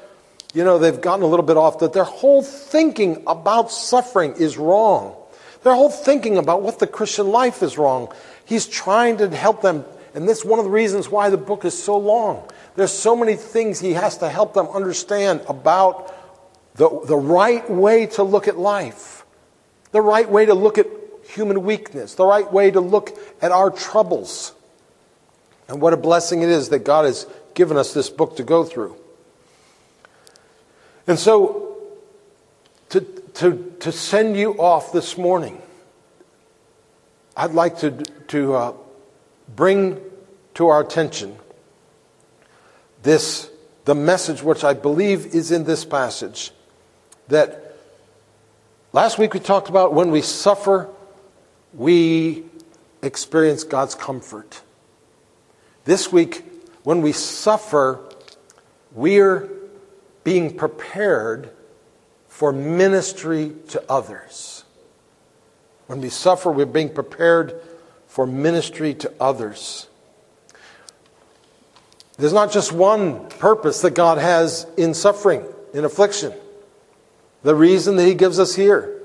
you 0.54 0.64
know, 0.64 0.78
they've 0.78 1.00
gotten 1.00 1.24
a 1.24 1.28
little 1.28 1.46
bit 1.46 1.58
off, 1.58 1.80
that 1.80 1.94
their 1.94 2.04
whole 2.04 2.42
thinking 2.42 3.24
about 3.28 3.72
suffering 3.72 4.34
is 4.38 4.58
wrong. 4.58 5.16
Their 5.64 5.76
whole 5.76 5.90
thinking 5.90 6.38
about 6.38 6.62
what 6.62 6.80
the 6.80 6.88
Christian 6.88 7.30
life 7.30 7.62
is 7.62 7.78
wrong. 7.78 8.14
He's 8.46 8.66
trying 8.66 9.18
to 9.18 9.30
help 9.30 9.62
them. 9.62 9.86
And 10.14 10.28
this 10.28 10.40
is 10.40 10.46
one 10.46 10.60
of 10.60 10.66
the 10.66 10.72
reasons 10.72 11.10
why 11.10 11.30
the 11.30 11.38
book 11.38 11.66
is 11.66 11.82
so 11.82 11.98
long. 11.98 12.50
There's 12.80 12.94
so 12.94 13.14
many 13.14 13.36
things 13.36 13.82
he 13.82 13.92
has 13.92 14.20
to 14.20 14.30
help 14.30 14.54
them 14.54 14.68
understand 14.68 15.42
about 15.50 16.16
the, 16.76 16.88
the 17.08 17.18
right 17.18 17.70
way 17.70 18.06
to 18.06 18.24
look 18.24 18.48
at 18.48 18.58
life, 18.58 19.26
the 19.92 20.00
right 20.00 20.30
way 20.30 20.46
to 20.46 20.54
look 20.54 20.78
at 20.78 20.88
human 21.28 21.64
weakness, 21.64 22.16
the 22.16 22.26
right 22.26 22.50
way 22.50 22.72
to 22.72 22.80
look 22.80 23.20
at 23.42 23.52
our 23.52 23.70
troubles. 23.70 24.54
And 25.68 25.82
what 25.82 25.92
a 25.92 25.98
blessing 25.98 26.42
it 26.42 26.48
is 26.48 26.70
that 26.70 26.86
God 26.86 27.04
has 27.04 27.28
given 27.54 27.76
us 27.76 27.94
this 27.94 28.10
book 28.10 28.38
to 28.38 28.44
go 28.44 28.64
through. 28.64 28.96
And 31.06 31.20
so, 31.20 31.82
to, 32.92 33.02
to, 33.02 33.76
to 33.82 33.92
send 33.92 34.38
you 34.38 34.54
off 34.54 34.94
this 34.94 35.18
morning, 35.18 35.62
I'd 37.36 37.52
like 37.52 37.80
to, 37.80 37.92
to 38.30 38.54
uh, 38.54 38.74
bring 39.54 40.00
to 40.54 40.70
our 40.70 40.80
attention 40.80 41.39
this, 43.04 43.50
the 43.86 43.96
message 43.96 44.42
which 44.42 44.64
I 44.64 44.74
believe 44.74 45.28
is 45.28 45.52
in 45.52 45.64
this 45.64 45.86
passage. 45.86 46.52
That 47.28 47.76
last 48.92 49.18
week 49.18 49.34
we 49.34 49.40
talked 49.40 49.70
about 49.70 49.94
when 49.94 50.12
we 50.12 50.22
suffer, 50.22 50.90
we 51.74 52.44
experience 53.02 53.64
God's 53.64 53.96
comfort. 53.96 54.62
This 55.86 56.12
week, 56.12 56.44
when 56.84 57.02
we 57.02 57.12
suffer, 57.12 58.00
we're 58.92 59.50
being 60.24 60.56
prepared 60.56 61.52
for 62.28 62.52
ministry 62.52 63.54
to 63.70 63.84
others. 63.90 64.64
When 65.88 66.02
we 66.02 66.10
suffer, 66.10 66.52
we're 66.52 66.66
being 66.66 66.94
prepared 66.94 67.60
for 68.08 68.26
ministry 68.26 68.94
to 68.96 69.14
others. 69.20 69.89
There's 72.20 72.34
not 72.34 72.52
just 72.52 72.74
one 72.74 73.30
purpose 73.30 73.82
that 73.82 73.92
God 73.92 74.18
has 74.18 74.68
in 74.78 74.94
suffering, 74.94 75.44
in 75.74 75.86
affliction. 75.86 76.34
The 77.44 77.56
reason 77.56 77.96
that 77.96 78.06
He 78.06 78.14
gives 78.14 78.40
us 78.40 78.54
here 78.54 79.00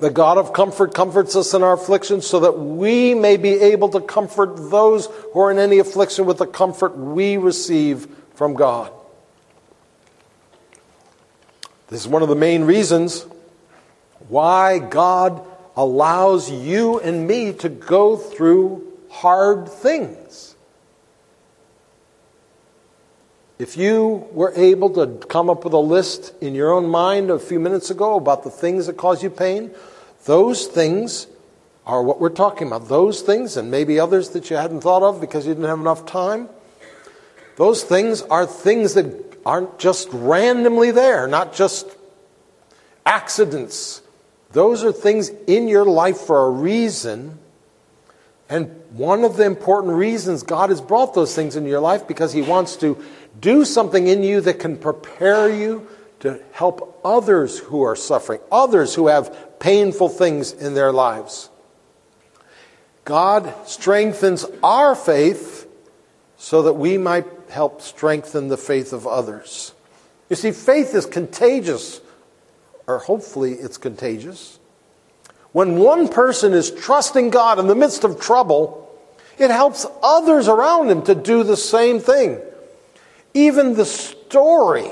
the 0.00 0.08
God 0.08 0.38
of 0.38 0.54
comfort 0.54 0.94
comforts 0.94 1.36
us 1.36 1.52
in 1.52 1.62
our 1.62 1.74
affliction 1.74 2.22
so 2.22 2.40
that 2.40 2.52
we 2.52 3.14
may 3.14 3.36
be 3.36 3.50
able 3.50 3.90
to 3.90 4.00
comfort 4.00 4.70
those 4.70 5.06
who 5.32 5.40
are 5.40 5.50
in 5.50 5.58
any 5.58 5.80
affliction 5.80 6.24
with 6.24 6.38
the 6.38 6.46
comfort 6.46 6.96
we 6.96 7.36
receive 7.36 8.06
from 8.34 8.54
God. 8.54 8.90
This 11.88 12.00
is 12.00 12.08
one 12.08 12.22
of 12.22 12.30
the 12.30 12.36
main 12.36 12.64
reasons 12.64 13.26
why 14.28 14.78
God 14.78 15.46
allows 15.76 16.50
you 16.50 16.98
and 17.00 17.26
me 17.26 17.52
to 17.54 17.68
go 17.68 18.16
through 18.16 18.90
hard 19.10 19.68
things. 19.68 20.51
If 23.58 23.76
you 23.76 24.26
were 24.32 24.52
able 24.56 24.90
to 24.90 25.24
come 25.26 25.50
up 25.50 25.64
with 25.64 25.72
a 25.72 25.78
list 25.78 26.32
in 26.40 26.54
your 26.54 26.72
own 26.72 26.88
mind 26.88 27.30
a 27.30 27.38
few 27.38 27.60
minutes 27.60 27.90
ago 27.90 28.16
about 28.16 28.44
the 28.44 28.50
things 28.50 28.86
that 28.86 28.96
cause 28.96 29.22
you 29.22 29.30
pain, 29.30 29.70
those 30.24 30.66
things 30.66 31.26
are 31.86 32.02
what 32.02 32.20
we're 32.20 32.30
talking 32.30 32.66
about. 32.66 32.88
Those 32.88 33.22
things, 33.22 33.56
and 33.56 33.70
maybe 33.70 33.98
others 33.98 34.30
that 34.30 34.50
you 34.50 34.56
hadn't 34.56 34.80
thought 34.80 35.02
of 35.02 35.20
because 35.20 35.46
you 35.46 35.54
didn't 35.54 35.68
have 35.68 35.80
enough 35.80 36.06
time, 36.06 36.48
those 37.56 37.84
things 37.84 38.22
are 38.22 38.46
things 38.46 38.94
that 38.94 39.38
aren't 39.44 39.78
just 39.78 40.08
randomly 40.12 40.90
there, 40.90 41.26
not 41.26 41.54
just 41.54 41.86
accidents. 43.04 44.02
Those 44.52 44.84
are 44.84 44.92
things 44.92 45.30
in 45.46 45.68
your 45.68 45.84
life 45.84 46.18
for 46.18 46.46
a 46.46 46.50
reason. 46.50 47.38
And 48.48 48.82
one 48.90 49.24
of 49.24 49.36
the 49.36 49.44
important 49.44 49.94
reasons 49.94 50.42
God 50.42 50.70
has 50.70 50.80
brought 50.80 51.14
those 51.14 51.34
things 51.34 51.56
into 51.56 51.70
your 51.70 51.80
life 51.80 52.06
because 52.06 52.32
He 52.32 52.42
wants 52.42 52.76
to 52.76 53.02
do 53.40 53.64
something 53.64 54.06
in 54.06 54.22
you 54.22 54.40
that 54.42 54.58
can 54.58 54.76
prepare 54.76 55.48
you 55.48 55.88
to 56.20 56.40
help 56.52 57.00
others 57.04 57.58
who 57.58 57.82
are 57.82 57.96
suffering, 57.96 58.40
others 58.50 58.94
who 58.94 59.08
have 59.08 59.58
painful 59.58 60.08
things 60.08 60.52
in 60.52 60.74
their 60.74 60.92
lives. 60.92 61.50
God 63.04 63.52
strengthens 63.66 64.46
our 64.62 64.94
faith 64.94 65.66
so 66.36 66.62
that 66.62 66.74
we 66.74 66.98
might 66.98 67.26
help 67.50 67.82
strengthen 67.82 68.48
the 68.48 68.56
faith 68.56 68.92
of 68.92 69.06
others. 69.06 69.74
You 70.30 70.36
see, 70.36 70.52
faith 70.52 70.94
is 70.94 71.06
contagious, 71.06 72.00
or 72.86 72.98
hopefully 72.98 73.52
it's 73.52 73.76
contagious. 73.76 74.58
When 75.52 75.78
one 75.78 76.08
person 76.08 76.52
is 76.52 76.70
trusting 76.70 77.30
God 77.30 77.58
in 77.58 77.66
the 77.66 77.74
midst 77.74 78.04
of 78.04 78.20
trouble, 78.20 78.88
it 79.38 79.50
helps 79.50 79.86
others 80.02 80.48
around 80.48 80.90
him 80.90 81.02
to 81.02 81.14
do 81.14 81.42
the 81.42 81.56
same 81.56 82.00
thing. 82.00 82.40
Even 83.34 83.74
the 83.74 83.84
story, 83.84 84.90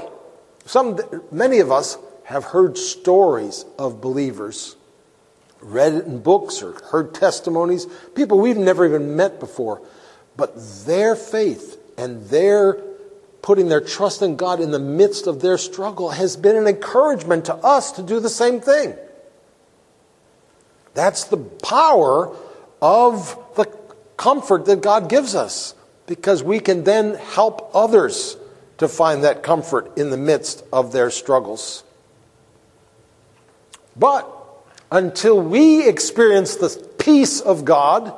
some, 0.65 0.99
many 1.31 1.59
of 1.59 1.71
us 1.71 1.99
have 2.25 2.45
heard 2.45 2.79
stories 2.79 3.65
of 3.79 4.01
believers, 4.01 4.77
read 5.61 5.95
it 5.95 6.07
in 6.07 6.21
books 6.21 6.63
or 6.63 6.73
heard 6.91 7.15
testimonies, 7.15 7.87
people 8.15 8.39
we've 8.39 8.57
never 8.57 8.87
even 8.87 9.17
met 9.17 9.41
before, 9.41 9.83
but 10.37 10.55
their 10.87 11.15
faith 11.17 11.79
and 11.99 12.27
their 12.29 12.81
putting 13.43 13.69
their 13.69 13.81
trust 13.81 14.23
in 14.23 14.37
God 14.37 14.61
in 14.61 14.71
the 14.71 14.79
midst 14.79 15.27
of 15.27 15.41
their 15.41 15.59
struggle 15.59 16.11
has 16.11 16.37
been 16.37 16.57
an 16.57 16.67
encouragement 16.67 17.47
to 17.47 17.55
us 17.55 17.93
to 17.93 18.03
do 18.03 18.21
the 18.21 18.29
same 18.29 18.61
thing. 18.61 18.95
That's 20.95 21.25
the 21.25 21.39
power 21.39 22.35
of 22.83 23.39
the 23.57 23.65
comfort 24.17 24.67
that 24.67 24.83
God 24.83 25.09
gives 25.09 25.35
us 25.35 25.75
because 26.11 26.43
we 26.43 26.59
can 26.59 26.83
then 26.83 27.15
help 27.15 27.71
others 27.73 28.37
to 28.79 28.89
find 28.89 29.23
that 29.23 29.45
comfort 29.45 29.97
in 29.97 30.11
the 30.11 30.17
midst 30.17 30.65
of 30.73 30.91
their 30.91 31.09
struggles. 31.09 31.85
But 33.95 34.29
until 34.91 35.41
we 35.41 35.87
experience 35.89 36.57
the 36.57 36.69
peace 36.99 37.41
of 37.41 37.65
God 37.65 38.13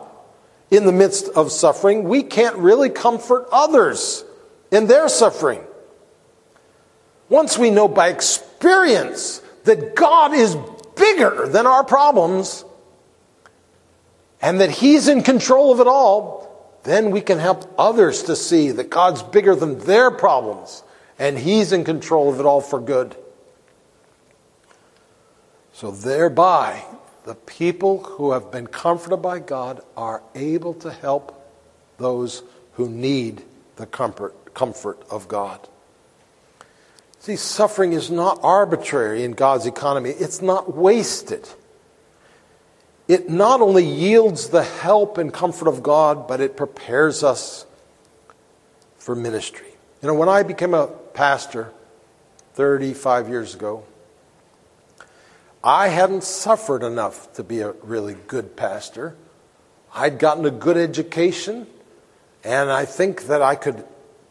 in 0.71 0.87
the 0.87 0.93
midst 0.93 1.29
of 1.37 1.53
suffering, 1.53 2.05
we 2.05 2.23
can't 2.23 2.57
really 2.57 2.89
comfort 2.89 3.47
others 3.53 4.25
in 4.71 4.87
their 4.87 5.11
suffering. 5.11 5.61
Once 7.29 7.59
we 7.59 7.69
know 7.69 7.89
by 7.89 8.09
experience 8.09 9.43
that 9.65 9.95
God 9.95 10.33
is 10.33 10.57
bigger 10.97 11.47
than 11.47 11.67
our 11.67 11.85
problems 11.85 12.65
and 14.41 14.63
that 14.63 14.71
He's 14.71 15.09
in 15.09 15.23
control 15.23 15.73
of 15.73 15.81
it 15.81 15.87
all, 15.87 16.52
then 16.85 17.11
we 17.11 17.21
can 17.21 17.39
help 17.39 17.73
others 17.79 18.25
to 18.25 18.37
see 18.37 18.71
that 18.73 18.91
God's 18.91 19.23
bigger 19.23 19.55
than 19.55 19.79
their 19.81 20.11
problems 20.11 20.83
and 21.19 21.39
He's 21.39 21.73
in 21.73 21.85
control 21.85 22.33
of 22.33 22.41
it 22.41 22.47
all 22.47 22.61
for 22.61 22.81
good. 22.81 23.17
So, 25.73 25.91
thereby, 25.91 26.85
the 27.25 27.35
people 27.35 28.03
who 28.03 28.33
have 28.33 28.51
been 28.51 28.67
comforted 28.67 29.23
by 29.23 29.39
God 29.39 29.81
are 29.97 30.23
able 30.35 30.75
to 30.75 30.91
help 30.91 31.49
those 31.99 32.43
who 32.75 32.89
need 32.89 33.43
the 33.77 33.87
comfort, 33.87 34.55
comfort 34.55 35.03
of 35.11 35.29
God. 35.29 35.69
See, 37.21 37.37
suffering 37.37 37.93
is 37.93 38.11
not 38.11 38.41
arbitrary 38.43 39.23
in 39.23 39.33
God's 39.33 39.67
economy, 39.67 40.11
it's 40.11 40.43
not 40.43 40.75
wasted. 40.77 41.49
It 43.09 43.29
not 43.29 43.61
only 43.61 43.85
yields 43.85 44.49
the 44.49 44.63
help 44.63 45.19
and 45.19 45.33
comfort 45.33 45.69
of 45.69 45.83
God, 45.83 46.29
but 46.29 46.41
it 46.41 46.57
prepares 46.57 47.23
us 47.23 47.67
for 48.97 49.15
ministry. 49.15 49.67
You 50.01 50.09
know, 50.09 50.15
when 50.15 50.29
I 50.29 50.43
became 50.43 50.75
a 50.75 50.87
pastor 50.87 51.73
35 52.55 53.29
years 53.29 53.55
ago, 53.55 53.85
I 55.65 55.89
hadn't 55.89 56.25
suffered 56.25 56.83
enough 56.83 57.33
to 57.35 57.45
be 57.45 57.61
a 57.61 57.73
really 57.83 58.17
good 58.27 58.57
pastor. 58.57 59.17
I'd 59.95 60.19
gotten 60.19 60.45
a 60.45 60.51
good 60.51 60.77
education, 60.77 61.67
and 62.43 62.71
I 62.71 62.85
think 62.85 63.27
that 63.27 63.43
I 63.43 63.55
could 63.55 63.85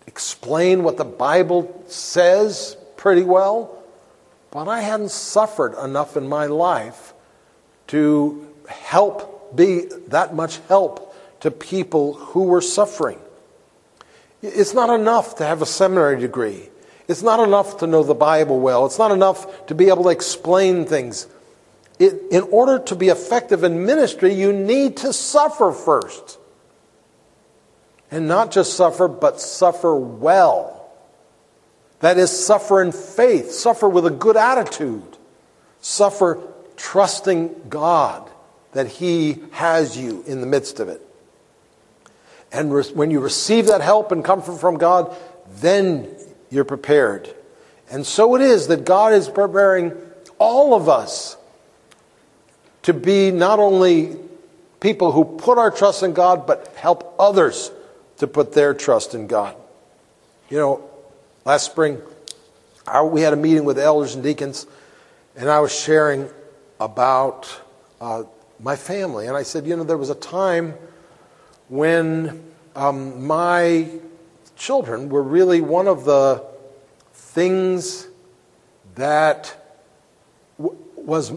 explain 0.08 0.84
what 0.84 0.98
the 0.98 1.06
Bible 1.06 1.84
says 1.88 2.76
pretty 2.98 3.24
well, 3.24 3.82
but 4.50 4.68
I 4.68 4.82
hadn't 4.82 5.12
suffered 5.12 5.74
enough 5.82 6.18
in 6.18 6.28
my 6.28 6.48
life 6.48 7.14
to 7.88 8.51
help, 8.72 9.56
be 9.56 9.86
that 10.08 10.34
much 10.34 10.60
help 10.68 11.16
to 11.42 11.52
people 11.52 12.14
who 12.14 12.44
were 12.44 12.62
suffering. 12.62 13.20
It's 14.42 14.74
not 14.74 14.90
enough 14.90 15.36
to 15.36 15.46
have 15.46 15.62
a 15.62 15.66
seminary 15.66 16.20
degree. 16.20 16.70
It's 17.08 17.22
not 17.22 17.40
enough 17.40 17.80
to 17.80 17.88
know 17.88 18.04
the 18.04 18.16
Bible 18.16 18.60
well. 18.60 18.86
It's 18.86 18.98
not 18.98 19.12
enough 19.12 19.68
to 19.68 19.76
be 19.76 19.90
able 19.90 20.04
to 20.04 20.10
explain 20.10 20.86
things. 20.86 21.28
It, 22.00 22.22
in 22.32 22.44
order 22.44 22.80
to 22.86 22.96
be 22.96 23.10
effective 23.10 23.64
in 23.64 23.86
ministry, 23.86 24.34
you 24.34 24.54
need 24.54 24.98
to 24.98 25.14
suffer 25.14 25.72
first. 25.72 26.40
And 28.10 28.28
not 28.28 28.52
just 28.52 28.76
suffer, 28.76 29.08
but 29.08 29.40
suffer 29.40 29.96
well. 29.96 30.90
That 32.00 32.18
is, 32.18 32.32
suffer 32.32 32.82
in 32.82 32.92
faith, 32.92 33.52
suffer 33.52 33.88
with 33.88 34.06
a 34.06 34.12
good 34.12 34.38
attitude, 34.38 35.18
suffer 35.82 36.40
trusting 36.76 37.68
God 37.70 38.28
that 38.74 38.88
He 38.88 39.40
has 39.52 39.98
you 39.98 40.24
in 40.26 40.42
the 40.42 40.48
midst 40.48 40.80
of 40.80 40.90
it. 40.90 41.02
And 42.52 42.74
re- 42.74 42.84
when 42.94 43.12
you 43.12 43.20
receive 43.20 43.68
that 43.68 43.82
help 43.82 44.12
and 44.12 44.24
comfort 44.24 44.58
from 44.58 44.78
God, 44.78 45.16
then 45.56 46.08
you're 46.50 46.66
prepared. 46.66 47.34
And 47.90 48.06
so 48.06 48.36
it 48.36 48.42
is 48.42 48.68
that 48.68 48.86
God 48.86 49.14
is 49.14 49.28
preparing 49.28 49.94
all 50.38 50.74
of 50.74 50.90
us 50.90 51.38
to 52.84 52.94
be 52.94 53.32
not 53.32 53.60
only 53.60 54.18
people 54.80 55.12
who 55.12 55.24
put 55.24 55.58
our 55.58 55.72
trust 55.72 56.04
in 56.04 56.14
God, 56.14 56.48
but 56.48 56.74
help 56.76 57.16
others 57.20 57.72
to 58.18 58.28
put 58.28 58.54
their 58.54 58.74
trust 58.74 59.14
in 59.14 59.28
God. 59.28 59.56
You 60.50 60.58
know, 60.58 60.90
last 61.46 61.66
spring, 61.66 62.02
we 63.06 63.22
had 63.22 63.34
a 63.34 63.38
meeting 63.38 63.64
with 63.64 63.78
elders 63.80 64.16
and 64.16 64.24
deacons, 64.24 64.66
and 65.36 65.50
I 65.50 65.60
was 65.60 65.74
sharing 65.74 66.30
about 66.80 67.62
uh, 68.02 68.24
my 68.62 68.76
family. 68.76 69.28
And 69.28 69.36
I 69.36 69.44
said, 69.44 69.66
you 69.66 69.76
know, 69.76 69.84
there 69.84 69.98
was 69.98 70.10
a 70.10 70.16
time 70.16 70.76
when 71.68 72.44
um, 72.76 73.26
my 73.26 73.90
children 74.56 75.10
were 75.10 75.24
really 75.24 75.62
one 75.62 75.88
of 75.88 76.06
the 76.06 76.46
things 77.14 78.08
that 78.96 79.56
w- 80.58 80.78
was 80.96 81.34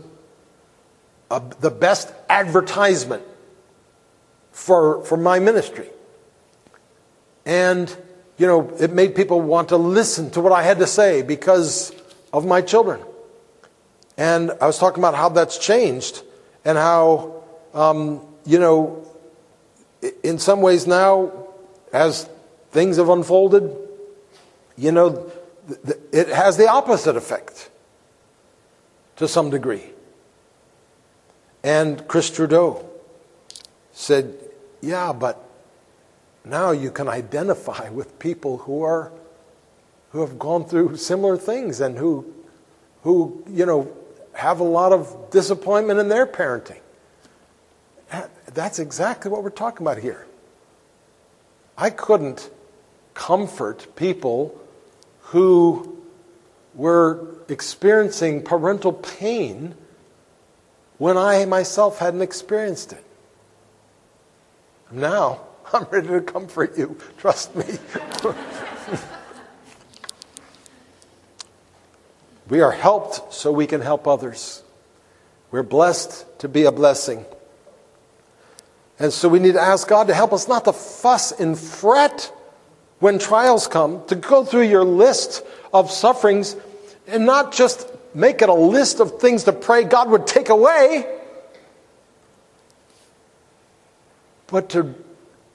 a, 1.31 1.43
the 1.61 1.71
best 1.71 2.13
advertisement 2.29 3.23
for, 4.53 5.03
for 5.05 5.17
my 5.17 5.39
ministry. 5.39 5.89
And, 7.47 7.95
you 8.37 8.47
know, 8.47 8.71
it 8.79 8.93
made 8.93 9.15
people 9.15 9.41
want 9.41 9.71
to 9.71 9.77
listen 9.77 10.31
to 10.33 10.41
what 10.41 10.53
I 10.53 10.63
had 10.63 10.79
to 10.79 10.87
say 10.87 11.23
because 11.23 11.93
of 12.33 12.45
my 12.45 12.61
children. 12.61 13.01
And 14.17 14.53
I 14.61 14.67
was 14.67 14.79
talking 14.79 15.03
about 15.03 15.15
how 15.15 15.29
that's 15.31 15.59
changed 15.59 16.23
and 16.65 16.79
how, 16.79 17.43
um, 17.73 18.21
you 18.45 18.59
know, 18.59 19.05
in 20.23 20.39
some 20.39 20.61
ways 20.61 20.87
now, 20.87 21.33
as 21.93 22.29
things 22.71 22.97
have 22.97 23.09
unfolded, 23.09 23.75
you 24.77 24.93
know, 24.93 25.31
it 26.13 26.29
has 26.29 26.57
the 26.57 26.69
opposite 26.69 27.17
effect 27.17 27.71
to 29.17 29.29
some 29.29 29.51
degree. 29.51 29.85
And 31.63 32.07
Chris 32.09 32.31
Trudeau 32.31 32.89
said, 33.93 34.37
Yeah, 34.83 35.13
but 35.13 35.43
now 36.45 36.73
you 36.73 36.91
can 36.91 37.09
identify 37.09 37.89
with 37.89 38.19
people 38.19 38.59
who 38.59 38.83
are 38.83 39.11
who 40.11 40.21
have 40.21 40.39
gone 40.39 40.65
through 40.65 40.97
similar 40.97 41.37
things 41.37 41.81
and 41.81 41.97
who 41.97 42.33
who 43.03 43.43
you 43.49 43.65
know 43.65 43.91
have 44.35 44.61
a 44.61 44.65
lot 44.65 44.93
of 44.93 45.31
disappointment 45.31 45.99
in 46.01 46.09
their 46.09 46.27
parenting. 46.27 46.81
That's 48.53 48.79
exactly 48.79 49.31
what 49.31 49.43
we're 49.43 49.51
talking 49.51 49.85
about 49.87 49.99
here. 49.99 50.27
I 51.77 51.91
couldn't 51.91 52.51
comfort 53.15 53.97
people 53.97 54.61
who 55.21 56.03
were 56.75 57.27
experiencing 57.49 58.43
parental 58.43 58.93
pain 58.93 59.75
when 60.99 61.17
I 61.17 61.45
myself 61.45 61.99
hadn't 61.99 62.23
experienced 62.23 62.93
it. 62.93 63.05
Now, 64.91 65.41
I'm 65.73 65.85
ready 65.85 66.09
to 66.09 66.21
comfort 66.21 66.77
you. 66.79 66.97
Trust 67.19 67.55
me. 67.57 67.65
we 72.49 72.61
are 72.61 72.73
helped 72.73 73.33
so 73.33 73.53
we 73.53 73.67
can 73.67 73.81
help 73.81 74.07
others. 74.07 74.63
We're 75.51 75.63
blessed 75.63 76.27
to 76.41 76.49
be 76.49 76.65
a 76.65 76.73
blessing. 76.73 77.25
And 78.99 79.13
so 79.13 79.29
we 79.29 79.39
need 79.39 79.55
to 79.55 79.61
ask 79.61 79.89
God 79.89 80.09
to 80.09 80.15
help 80.15 80.33
us 80.33 80.47
not 80.47 80.65
to 80.67 80.73
fuss 80.73 81.33
and 81.33 81.59
fret 81.59 82.33
when 83.01 83.19
trials 83.19 83.67
come, 83.67 84.05
to 84.07 84.15
go 84.15 84.45
through 84.45 84.63
your 84.63 84.85
list 84.85 85.45
of 85.73 85.91
sufferings 85.91 86.57
and 87.07 87.27
not 87.27 87.53
just 87.53 87.89
make 88.15 88.41
it 88.43 88.49
a 88.49 88.55
list 88.55 89.01
of 89.01 89.21
things 89.21 89.45
to 89.45 89.53
pray 89.53 89.85
God 89.85 90.11
would 90.11 90.27
take 90.27 90.49
away, 90.49 91.07
but 94.47 94.71
to 94.71 94.95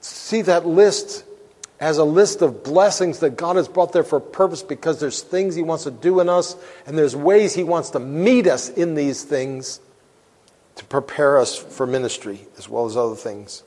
see 0.00 0.42
that 0.42 0.66
list 0.66 1.24
as 1.80 1.96
a 1.96 2.04
list 2.04 2.42
of 2.42 2.62
blessings 2.62 3.20
that 3.20 3.36
God 3.36 3.56
has 3.56 3.66
brought 3.66 3.92
there 3.92 4.04
for 4.04 4.18
a 4.18 4.20
purpose 4.20 4.62
because 4.62 5.00
there's 5.00 5.22
things 5.22 5.54
He 5.54 5.62
wants 5.62 5.84
to 5.84 5.90
do 5.90 6.20
in 6.20 6.28
us 6.28 6.54
and 6.86 6.96
there's 6.96 7.16
ways 7.16 7.54
He 7.54 7.64
wants 7.64 7.90
to 7.90 7.98
meet 7.98 8.46
us 8.46 8.68
in 8.68 8.94
these 8.94 9.24
things 9.24 9.80
to 10.76 10.84
prepare 10.84 11.38
us 11.38 11.56
for 11.56 11.86
ministry 11.86 12.46
as 12.58 12.68
well 12.68 12.84
as 12.84 12.96
other 12.96 13.16
things. 13.16 13.62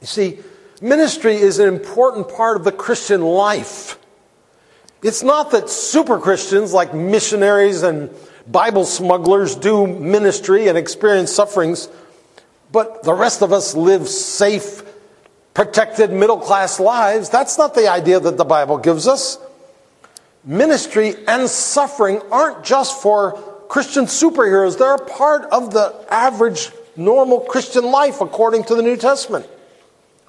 You 0.00 0.06
see, 0.06 0.38
ministry 0.80 1.34
is 1.34 1.58
an 1.58 1.68
important 1.68 2.28
part 2.28 2.56
of 2.56 2.64
the 2.64 2.72
Christian 2.72 3.22
life. 3.22 3.98
It's 5.02 5.22
not 5.22 5.50
that 5.50 5.68
super 5.68 6.18
Christians 6.18 6.72
like 6.72 6.94
missionaries 6.94 7.82
and 7.82 8.10
Bible 8.46 8.84
smugglers 8.84 9.56
do 9.56 9.86
ministry 9.86 10.68
and 10.68 10.78
experience 10.78 11.32
sufferings, 11.32 11.88
but 12.70 13.02
the 13.02 13.12
rest 13.12 13.42
of 13.42 13.52
us 13.52 13.74
live 13.74 14.08
safe, 14.08 14.82
protected, 15.54 16.10
middle 16.10 16.38
class 16.38 16.78
lives. 16.80 17.30
That's 17.30 17.56
not 17.56 17.74
the 17.74 17.88
idea 17.88 18.20
that 18.20 18.36
the 18.36 18.44
Bible 18.44 18.76
gives 18.78 19.06
us. 19.06 19.38
Ministry 20.44 21.14
and 21.26 21.48
suffering 21.48 22.20
aren't 22.30 22.64
just 22.64 23.00
for 23.00 23.32
Christian 23.68 24.04
superheroes, 24.04 24.78
they're 24.78 24.94
a 24.94 25.04
part 25.04 25.44
of 25.50 25.72
the 25.72 25.94
average, 26.10 26.70
normal 26.96 27.40
Christian 27.40 27.84
life 27.84 28.20
according 28.20 28.64
to 28.64 28.74
the 28.74 28.82
New 28.82 28.96
Testament. 28.96 29.46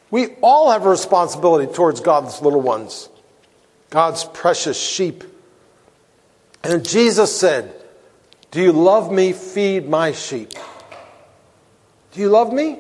We 0.10 0.30
all 0.42 0.72
have 0.72 0.86
a 0.86 0.90
responsibility 0.90 1.72
towards 1.72 2.00
God's 2.00 2.42
little 2.42 2.62
ones, 2.62 3.10
God's 3.90 4.24
precious 4.24 4.80
sheep. 4.80 5.24
And 6.64 6.88
Jesus 6.88 7.38
said, 7.38 7.76
Do 8.52 8.62
you 8.62 8.72
love 8.72 9.12
me? 9.12 9.34
Feed 9.34 9.88
my 9.90 10.14
sheep. 10.14 10.54
Do 12.14 12.22
you 12.22 12.30
love 12.30 12.54
me? 12.54 12.80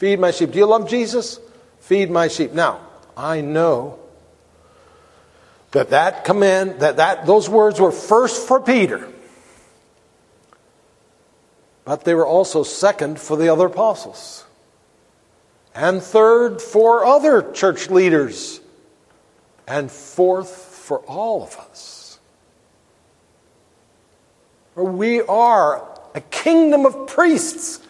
Feed 0.00 0.18
my 0.18 0.30
sheep. 0.30 0.52
Do 0.52 0.58
you 0.58 0.64
love 0.64 0.88
Jesus? 0.88 1.38
Feed 1.80 2.10
my 2.10 2.28
sheep. 2.28 2.54
Now, 2.54 2.80
I 3.14 3.42
know 3.42 3.98
that 5.72 5.90
that 5.90 6.24
command, 6.24 6.80
that, 6.80 6.96
that 6.96 7.26
those 7.26 7.50
words 7.50 7.78
were 7.78 7.92
first 7.92 8.48
for 8.48 8.60
Peter, 8.60 9.06
but 11.84 12.04
they 12.06 12.14
were 12.14 12.26
also 12.26 12.62
second 12.62 13.20
for 13.20 13.36
the 13.36 13.50
other 13.50 13.66
apostles 13.66 14.46
and 15.74 16.02
third 16.02 16.62
for 16.62 17.04
other 17.04 17.52
church 17.52 17.90
leaders, 17.90 18.58
and 19.68 19.90
fourth 19.90 20.48
for 20.48 21.00
all 21.00 21.42
of 21.42 21.58
us. 21.58 22.18
For 24.74 24.84
we 24.84 25.20
are 25.20 25.86
a 26.14 26.22
kingdom 26.22 26.86
of 26.86 27.06
priests. 27.06 27.86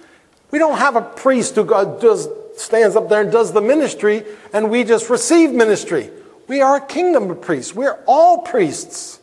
We 0.51 0.59
don't 0.59 0.79
have 0.79 0.97
a 0.97 1.03
priest 1.03 1.55
who 1.55 1.65
does, 1.65 2.29
stands 2.57 2.97
up 2.97 3.09
there 3.09 3.23
and 3.23 3.33
does 3.33 3.53
the 3.53 3.61
ministry, 3.61 4.25
and 4.53 4.71
we 4.71 4.85
just 4.85 5.11
receive 5.11 5.51
ministry. 5.51 6.11
We 6.49 6.61
are 6.61 6.77
a 6.77 6.87
kingdom 6.87 7.31
of 7.31 7.41
priests. 7.41 7.75
We're 7.75 7.99
all 8.07 8.39
priests. 8.39 9.21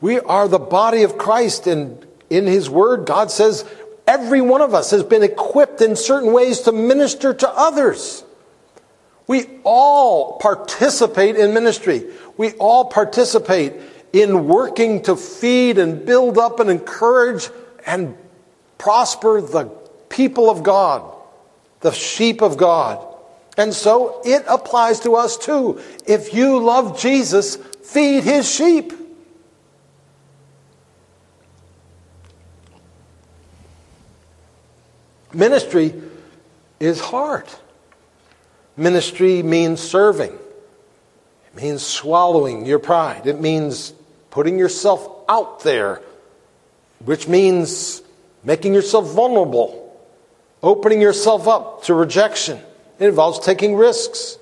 We 0.00 0.18
are 0.18 0.48
the 0.48 0.58
body 0.58 1.02
of 1.02 1.18
Christ, 1.18 1.66
and 1.66 2.04
in 2.30 2.46
His 2.46 2.70
Word, 2.70 3.06
God 3.06 3.30
says 3.30 3.64
Every 4.06 4.40
one 4.40 4.60
of 4.60 4.74
us 4.74 4.90
has 4.90 5.02
been 5.04 5.22
equipped 5.22 5.80
in 5.80 5.94
certain 5.96 6.32
ways 6.32 6.60
to 6.62 6.72
minister 6.72 7.32
to 7.32 7.48
others. 7.48 8.24
We 9.26 9.46
all 9.62 10.38
participate 10.38 11.36
in 11.36 11.54
ministry. 11.54 12.06
We 12.36 12.52
all 12.52 12.86
participate 12.86 13.74
in 14.12 14.46
working 14.46 15.02
to 15.02 15.16
feed 15.16 15.78
and 15.78 16.04
build 16.04 16.38
up 16.38 16.60
and 16.60 16.70
encourage 16.70 17.48
and 17.86 18.16
prosper 18.78 19.40
the 19.40 19.64
people 20.08 20.50
of 20.50 20.62
God, 20.62 21.02
the 21.80 21.92
sheep 21.92 22.42
of 22.42 22.56
God. 22.56 23.06
And 23.56 23.74
so 23.74 24.20
it 24.24 24.44
applies 24.48 25.00
to 25.00 25.14
us 25.14 25.36
too. 25.36 25.80
If 26.06 26.34
you 26.34 26.58
love 26.58 26.98
Jesus, 26.98 27.56
feed 27.56 28.24
his 28.24 28.50
sheep. 28.50 28.92
Ministry 35.34 35.94
is 36.78 37.00
hard. 37.00 37.46
Ministry 38.76 39.42
means 39.42 39.80
serving. 39.80 40.32
It 40.32 41.62
means 41.62 41.82
swallowing 41.82 42.66
your 42.66 42.78
pride. 42.78 43.26
It 43.26 43.40
means 43.40 43.94
putting 44.32 44.58
yourself 44.58 45.06
out 45.28 45.60
there, 45.60 46.00
which 47.04 47.28
means 47.28 48.02
making 48.42 48.74
yourself 48.74 49.12
vulnerable, 49.12 49.78
opening 50.62 51.00
yourself 51.00 51.46
up 51.46 51.84
to 51.84 51.94
rejection. 51.94 52.58
It 52.98 53.08
involves 53.08 53.38
taking 53.38 53.76
risks, 53.76 54.38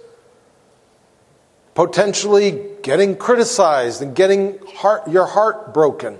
potentially 1.74 2.66
getting 2.82 3.16
criticized 3.16 4.00
and 4.00 4.14
getting 4.14 4.58
heart, 4.76 5.08
your 5.08 5.26
heart 5.26 5.74
broken. 5.74 6.18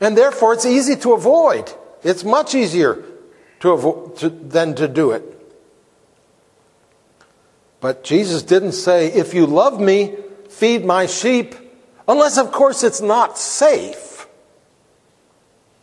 And 0.00 0.16
therefore, 0.16 0.54
it's 0.54 0.66
easy 0.66 0.94
to 0.96 1.12
avoid. 1.12 1.72
It's 2.04 2.22
much 2.22 2.54
easier 2.54 3.02
to 3.60 3.70
avoid, 3.72 4.16
to, 4.18 4.28
than 4.30 4.76
to 4.76 4.86
do 4.86 5.10
it. 5.10 5.24
But 7.80 8.04
Jesus 8.04 8.44
didn't 8.44 8.72
say, 8.72 9.08
if 9.08 9.34
you 9.34 9.46
love 9.46 9.80
me, 9.80 10.14
feed 10.48 10.84
my 10.84 11.06
sheep, 11.06 11.65
unless, 12.08 12.38
of 12.38 12.52
course, 12.52 12.82
it's 12.82 13.00
not 13.00 13.38
safe. 13.38 14.26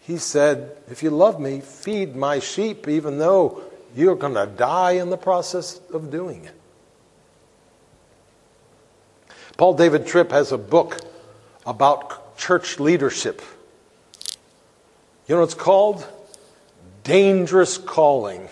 He 0.01 0.17
said, 0.17 0.77
if 0.89 1.01
you 1.01 1.09
love 1.09 1.39
me, 1.39 1.61
feed 1.61 2.15
my 2.15 2.39
sheep, 2.39 2.87
even 2.87 3.19
though 3.19 3.61
you're 3.95 4.15
going 4.15 4.33
to 4.33 4.45
die 4.45 4.91
in 4.93 5.09
the 5.09 5.17
process 5.17 5.79
of 5.93 6.11
doing 6.11 6.45
it. 6.45 6.53
Paul 9.55 9.75
David 9.75 10.07
Tripp 10.07 10.31
has 10.31 10.51
a 10.51 10.57
book 10.57 10.99
about 11.65 12.37
church 12.37 12.79
leadership. 12.79 13.41
You 15.27 15.35
know 15.35 15.41
what 15.41 15.45
it's 15.45 15.53
called? 15.53 16.05
dangerous 17.03 17.77
calling. 17.77 18.47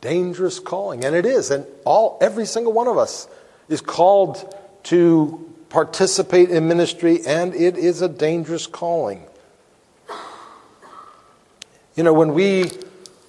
Dangerous 0.00 0.60
calling. 0.60 1.04
And 1.04 1.14
it 1.14 1.26
is. 1.26 1.50
And 1.50 1.66
all 1.84 2.18
every 2.20 2.46
single 2.46 2.72
one 2.72 2.86
of 2.86 2.96
us 2.96 3.28
is 3.68 3.80
called 3.80 4.54
to 4.84 5.54
participate 5.68 6.50
in 6.50 6.68
ministry, 6.68 7.20
and 7.26 7.54
it 7.54 7.76
is 7.76 8.02
a 8.02 8.08
dangerous 8.08 8.66
calling. 8.66 9.22
You 11.94 12.04
know, 12.04 12.12
when 12.12 12.32
we 12.32 12.70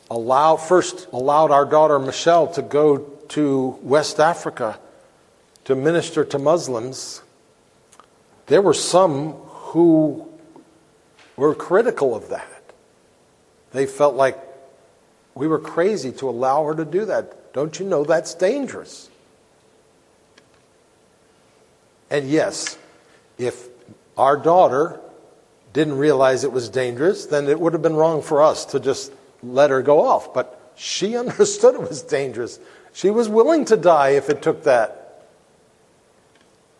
allow, 0.10 0.56
first 0.56 1.08
allowed 1.12 1.52
our 1.52 1.66
daughter 1.66 2.00
Michelle 2.00 2.48
to 2.54 2.62
go 2.62 2.98
to 3.30 3.80
West 3.82 4.20
Africa 4.20 4.80
to 5.66 5.76
minister 5.76 6.24
to 6.26 6.40
Muslims, 6.40 7.22
there 8.48 8.62
were 8.62 8.74
some 8.74 9.34
who 9.34 10.28
were 11.36 11.54
critical 11.54 12.16
of 12.16 12.30
that. 12.30 12.64
They 13.72 13.86
felt 13.86 14.16
like 14.16 14.38
we 15.36 15.48
were 15.48 15.60
crazy 15.60 16.12
to 16.14 16.30
allow 16.30 16.66
her 16.66 16.76
to 16.76 16.86
do 16.86 17.06
that. 17.06 17.54
Don't 17.54 17.80
you 17.80 17.86
know 17.86 18.04
that's 18.04 18.34
dangerous? 18.34 19.10
And 22.10 22.30
yes, 22.30 22.78
if 23.38 23.68
our 24.18 24.38
daughter 24.38 25.00
didn't 25.74 25.98
realize 25.98 26.44
it 26.44 26.52
was 26.52 26.70
dangerous, 26.70 27.26
then 27.26 27.48
it 27.48 27.60
would 27.60 27.74
have 27.74 27.82
been 27.82 27.96
wrong 27.96 28.22
for 28.22 28.42
us 28.42 28.66
to 28.66 28.80
just 28.80 29.12
let 29.44 29.70
her 29.70 29.82
go 29.82 30.02
off. 30.02 30.34
But 30.34 30.74
she 30.76 31.16
understood 31.24 31.76
it 31.76 31.82
was 31.82 32.02
dangerous. 32.02 32.60
She 32.94 33.10
was 33.10 33.30
willing 33.30 33.66
to 33.66 33.78
die 33.78 34.10
if 34.10 34.30
it 34.30 34.42
took 34.42 34.64
that. 34.64 35.28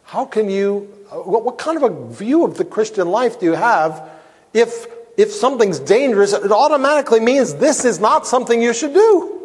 How 0.04 0.26
can 0.26 0.50
you, 0.50 0.92
uh, 1.12 1.18
what, 1.18 1.46
what 1.46 1.60
kind 1.60 1.78
of 1.78 1.84
a 1.84 2.12
view 2.12 2.44
of 2.44 2.58
the 2.58 2.66
Christian 2.66 3.10
life 3.10 3.40
do 3.40 3.46
you 3.46 3.54
have 3.54 4.10
if, 4.54 4.88
if 5.18 5.32
something's 5.32 5.80
dangerous, 5.80 6.34
it 6.34 6.52
automatically 6.52 7.20
means 7.20 7.54
this 7.54 7.86
is 7.86 8.00
not 8.00 8.26
something 8.26 8.60
you 8.60 8.74
should 8.74 8.96
do. 8.96 9.36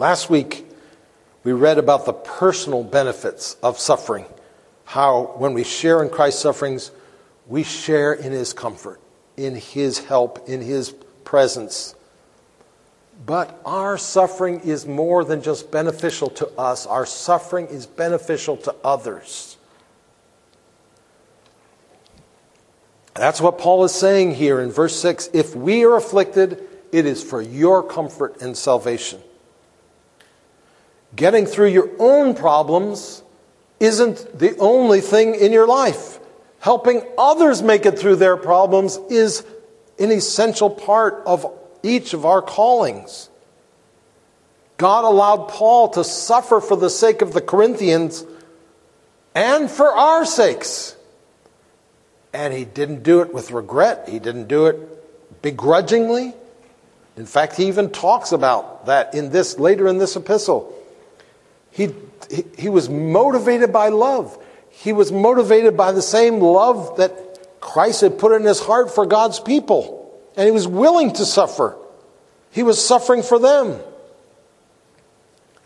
Last 0.00 0.28
week, 0.28 0.66
we 1.44 1.52
read 1.52 1.78
about 1.78 2.06
the 2.06 2.12
personal 2.12 2.84
benefits 2.84 3.56
of 3.62 3.78
suffering. 3.78 4.26
How, 4.84 5.34
when 5.36 5.54
we 5.54 5.64
share 5.64 6.02
in 6.02 6.10
Christ's 6.10 6.42
sufferings, 6.42 6.90
we 7.46 7.62
share 7.62 8.12
in 8.12 8.32
his 8.32 8.52
comfort, 8.52 9.00
in 9.36 9.56
his 9.56 9.98
help, 9.98 10.48
in 10.48 10.60
his 10.60 10.94
presence. 11.24 11.94
But 13.24 13.60
our 13.64 13.98
suffering 13.98 14.60
is 14.60 14.86
more 14.86 15.24
than 15.24 15.42
just 15.42 15.70
beneficial 15.70 16.30
to 16.30 16.48
us, 16.58 16.86
our 16.86 17.06
suffering 17.06 17.66
is 17.66 17.86
beneficial 17.86 18.56
to 18.58 18.74
others. 18.84 19.56
That's 23.14 23.40
what 23.40 23.58
Paul 23.58 23.84
is 23.84 23.92
saying 23.92 24.36
here 24.36 24.60
in 24.60 24.70
verse 24.70 24.98
6. 25.00 25.30
If 25.34 25.54
we 25.54 25.84
are 25.84 25.96
afflicted, 25.96 26.66
it 26.92 27.04
is 27.04 27.22
for 27.22 27.42
your 27.42 27.82
comfort 27.82 28.40
and 28.40 28.56
salvation. 28.56 29.20
Getting 31.14 31.46
through 31.46 31.68
your 31.68 31.90
own 31.98 32.34
problems 32.34 33.22
isn't 33.80 34.38
the 34.38 34.56
only 34.58 35.00
thing 35.00 35.34
in 35.34 35.52
your 35.52 35.66
life. 35.66 36.18
Helping 36.60 37.02
others 37.18 37.62
make 37.62 37.86
it 37.86 37.98
through 37.98 38.16
their 38.16 38.36
problems 38.36 38.96
is 39.10 39.44
an 39.98 40.10
essential 40.10 40.70
part 40.70 41.22
of 41.26 41.46
each 41.82 42.14
of 42.14 42.24
our 42.24 42.40
callings. 42.40 43.28
God 44.78 45.04
allowed 45.04 45.48
Paul 45.48 45.90
to 45.90 46.04
suffer 46.04 46.60
for 46.60 46.76
the 46.76 46.90
sake 46.90 47.22
of 47.22 47.32
the 47.32 47.40
Corinthians 47.40 48.24
and 49.34 49.70
for 49.70 49.88
our 49.88 50.24
sakes. 50.24 50.96
And 52.32 52.54
he 52.54 52.64
didn't 52.64 53.02
do 53.02 53.20
it 53.20 53.34
with 53.34 53.50
regret. 53.50 54.08
He 54.08 54.18
didn't 54.18 54.48
do 54.48 54.66
it 54.66 55.42
begrudgingly. 55.42 56.34
In 57.16 57.26
fact, 57.26 57.56
he 57.56 57.66
even 57.66 57.90
talks 57.90 58.32
about 58.32 58.86
that 58.86 59.14
in 59.14 59.30
this 59.30 59.58
later 59.58 59.86
in 59.86 59.98
this 59.98 60.16
epistle. 60.16 60.74
He, 61.72 61.94
he, 62.56 62.68
was 62.68 62.88
motivated 62.88 63.72
by 63.72 63.88
love. 63.88 64.38
He 64.70 64.92
was 64.92 65.10
motivated 65.10 65.76
by 65.76 65.92
the 65.92 66.02
same 66.02 66.38
love 66.38 66.98
that 66.98 67.60
Christ 67.60 68.02
had 68.02 68.18
put 68.18 68.32
in 68.32 68.44
his 68.44 68.60
heart 68.60 68.94
for 68.94 69.06
God's 69.06 69.40
people. 69.40 69.98
And 70.36 70.46
he 70.46 70.52
was 70.52 70.68
willing 70.68 71.12
to 71.14 71.24
suffer. 71.24 71.76
He 72.50 72.62
was 72.62 72.82
suffering 72.82 73.22
for 73.22 73.38
them. 73.38 73.80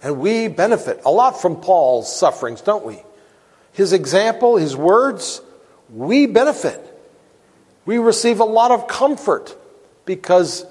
And 0.02 0.20
we 0.20 0.48
benefit 0.48 1.00
a 1.04 1.10
lot 1.10 1.40
from 1.40 1.60
Paul's 1.60 2.14
sufferings, 2.14 2.60
don't 2.60 2.84
we? 2.84 3.02
His 3.72 3.92
example, 3.92 4.56
his 4.56 4.76
words, 4.76 5.40
we 5.90 6.26
benefit. 6.26 6.80
We 7.84 7.98
receive 7.98 8.40
a 8.40 8.44
lot 8.44 8.70
of 8.70 8.86
comfort 8.86 9.56
because 10.04 10.64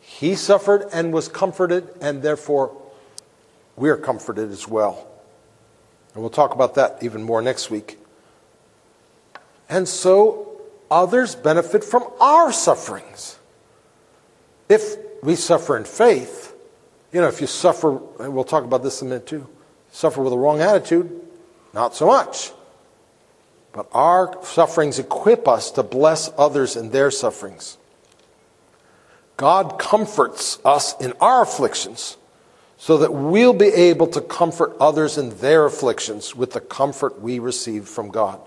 he 0.00 0.34
suffered 0.34 0.88
and 0.92 1.12
was 1.12 1.28
comforted, 1.28 1.88
and 2.00 2.22
therefore 2.22 2.76
we're 3.76 3.96
comforted 3.96 4.50
as 4.50 4.66
well. 4.66 5.06
And 6.14 6.22
we'll 6.22 6.30
talk 6.30 6.54
about 6.54 6.74
that 6.76 7.02
even 7.02 7.22
more 7.22 7.42
next 7.42 7.70
week. 7.70 7.98
And 9.68 9.86
so 9.86 10.60
others 10.90 11.34
benefit 11.34 11.84
from 11.84 12.04
our 12.20 12.52
sufferings. 12.52 13.38
If 14.68 14.96
we 15.22 15.36
suffer 15.36 15.76
in 15.76 15.84
faith, 15.84 16.54
you 17.12 17.20
know, 17.20 17.28
if 17.28 17.40
you 17.40 17.46
suffer, 17.46 18.00
and 18.20 18.34
we'll 18.34 18.44
talk 18.44 18.64
about 18.64 18.82
this 18.82 19.02
in 19.02 19.08
a 19.08 19.10
minute 19.10 19.26
too, 19.26 19.46
suffer 19.90 20.22
with 20.22 20.32
a 20.32 20.38
wrong 20.38 20.60
attitude, 20.60 21.20
not 21.74 21.94
so 21.94 22.06
much. 22.06 22.52
But 23.72 23.88
our 23.92 24.42
sufferings 24.42 24.98
equip 24.98 25.46
us 25.46 25.70
to 25.72 25.82
bless 25.82 26.30
others 26.38 26.76
in 26.76 26.90
their 26.90 27.10
sufferings. 27.10 27.76
God 29.36 29.78
comforts 29.78 30.58
us 30.64 30.98
in 30.98 31.12
our 31.20 31.42
afflictions 31.42 32.16
so 32.78 32.98
that 32.98 33.12
we'll 33.12 33.52
be 33.52 33.66
able 33.66 34.06
to 34.08 34.20
comfort 34.20 34.76
others 34.78 35.18
in 35.18 35.30
their 35.38 35.64
afflictions 35.64 36.34
with 36.34 36.52
the 36.52 36.60
comfort 36.60 37.20
we 37.20 37.38
receive 37.38 37.88
from 37.88 38.10
God. 38.10 38.40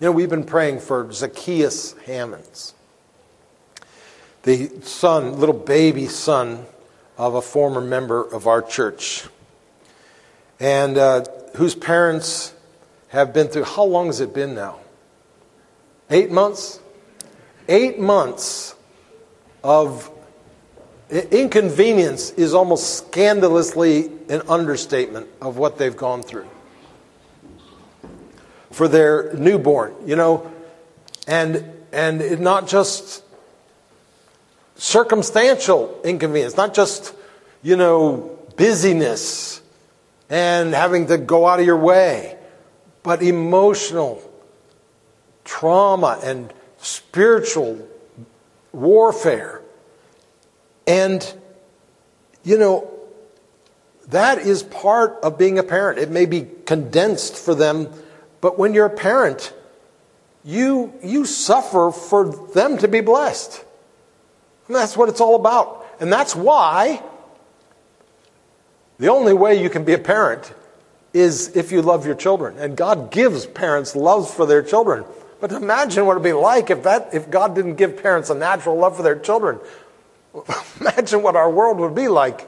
You 0.00 0.06
know, 0.06 0.12
we've 0.12 0.30
been 0.30 0.44
praying 0.44 0.80
for 0.80 1.12
Zacchaeus 1.12 1.94
Hammonds, 2.06 2.74
the 4.44 4.70
son, 4.82 5.38
little 5.38 5.54
baby 5.54 6.06
son 6.06 6.64
of 7.18 7.34
a 7.34 7.42
former 7.42 7.80
member 7.80 8.22
of 8.22 8.46
our 8.46 8.62
church, 8.62 9.26
and 10.58 10.96
uh, 10.96 11.24
whose 11.56 11.74
parents 11.74 12.54
have 13.08 13.32
been 13.34 13.48
through, 13.48 13.64
how 13.64 13.84
long 13.84 14.06
has 14.06 14.20
it 14.20 14.32
been 14.32 14.54
now? 14.54 14.78
Eight 16.08 16.30
months? 16.30 16.80
Eight 17.68 17.98
months 17.98 18.74
of 19.62 20.10
inconvenience 21.10 22.30
is 22.32 22.54
almost 22.54 22.98
scandalously 22.98 24.06
an 24.28 24.42
understatement 24.48 25.28
of 25.40 25.58
what 25.58 25.78
they've 25.78 25.96
gone 25.96 26.22
through 26.22 26.48
for 28.70 28.86
their 28.86 29.32
newborn, 29.34 29.94
you 30.06 30.16
know, 30.16 30.50
and 31.26 31.64
and 31.92 32.22
it 32.22 32.38
not 32.40 32.68
just 32.68 33.24
circumstantial 34.76 36.00
inconvenience, 36.04 36.56
not 36.56 36.74
just 36.74 37.14
you 37.62 37.76
know 37.76 38.38
busyness 38.56 39.60
and 40.28 40.72
having 40.72 41.06
to 41.08 41.18
go 41.18 41.46
out 41.46 41.58
of 41.58 41.66
your 41.66 41.76
way, 41.76 42.38
but 43.02 43.22
emotional 43.22 44.22
trauma 45.44 46.20
and 46.22 46.52
spiritual 46.78 47.88
warfare. 48.72 49.59
And, 50.90 51.34
you 52.42 52.58
know, 52.58 52.90
that 54.08 54.38
is 54.38 54.64
part 54.64 55.20
of 55.22 55.38
being 55.38 55.56
a 55.56 55.62
parent. 55.62 56.00
It 56.00 56.10
may 56.10 56.26
be 56.26 56.48
condensed 56.66 57.36
for 57.36 57.54
them, 57.54 57.88
but 58.40 58.58
when 58.58 58.74
you're 58.74 58.86
a 58.86 58.90
parent, 58.90 59.54
you, 60.44 60.92
you 61.00 61.26
suffer 61.26 61.92
for 61.92 62.48
them 62.54 62.76
to 62.78 62.88
be 62.88 63.02
blessed. 63.02 63.64
And 64.66 64.74
that's 64.74 64.96
what 64.96 65.08
it's 65.08 65.20
all 65.20 65.36
about. 65.36 65.86
And 66.00 66.12
that's 66.12 66.34
why 66.34 67.00
the 68.98 69.10
only 69.10 69.32
way 69.32 69.62
you 69.62 69.70
can 69.70 69.84
be 69.84 69.92
a 69.92 69.98
parent 69.98 70.52
is 71.12 71.56
if 71.56 71.70
you 71.70 71.82
love 71.82 72.04
your 72.04 72.16
children. 72.16 72.58
And 72.58 72.76
God 72.76 73.12
gives 73.12 73.46
parents 73.46 73.94
love 73.94 74.28
for 74.28 74.44
their 74.44 74.64
children. 74.64 75.04
But 75.40 75.52
imagine 75.52 76.04
what 76.04 76.14
it'd 76.14 76.24
be 76.24 76.32
like 76.32 76.68
if 76.68 76.82
that 76.82 77.14
if 77.14 77.30
God 77.30 77.54
didn't 77.54 77.76
give 77.76 78.02
parents 78.02 78.28
a 78.28 78.34
natural 78.34 78.76
love 78.76 78.96
for 78.96 79.04
their 79.04 79.20
children. 79.20 79.60
imagine 80.80 81.22
what 81.22 81.36
our 81.36 81.50
world 81.50 81.78
would 81.78 81.94
be 81.94 82.08
like. 82.08 82.46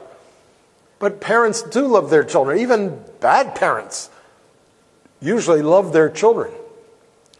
But 0.99 1.19
parents 1.19 1.61
do 1.61 1.87
love 1.87 2.09
their 2.09 2.23
children. 2.23 2.59
Even 2.59 3.03
bad 3.19 3.55
parents 3.55 4.09
usually 5.21 5.61
love 5.61 5.91
their 5.91 6.09
children. 6.09 6.53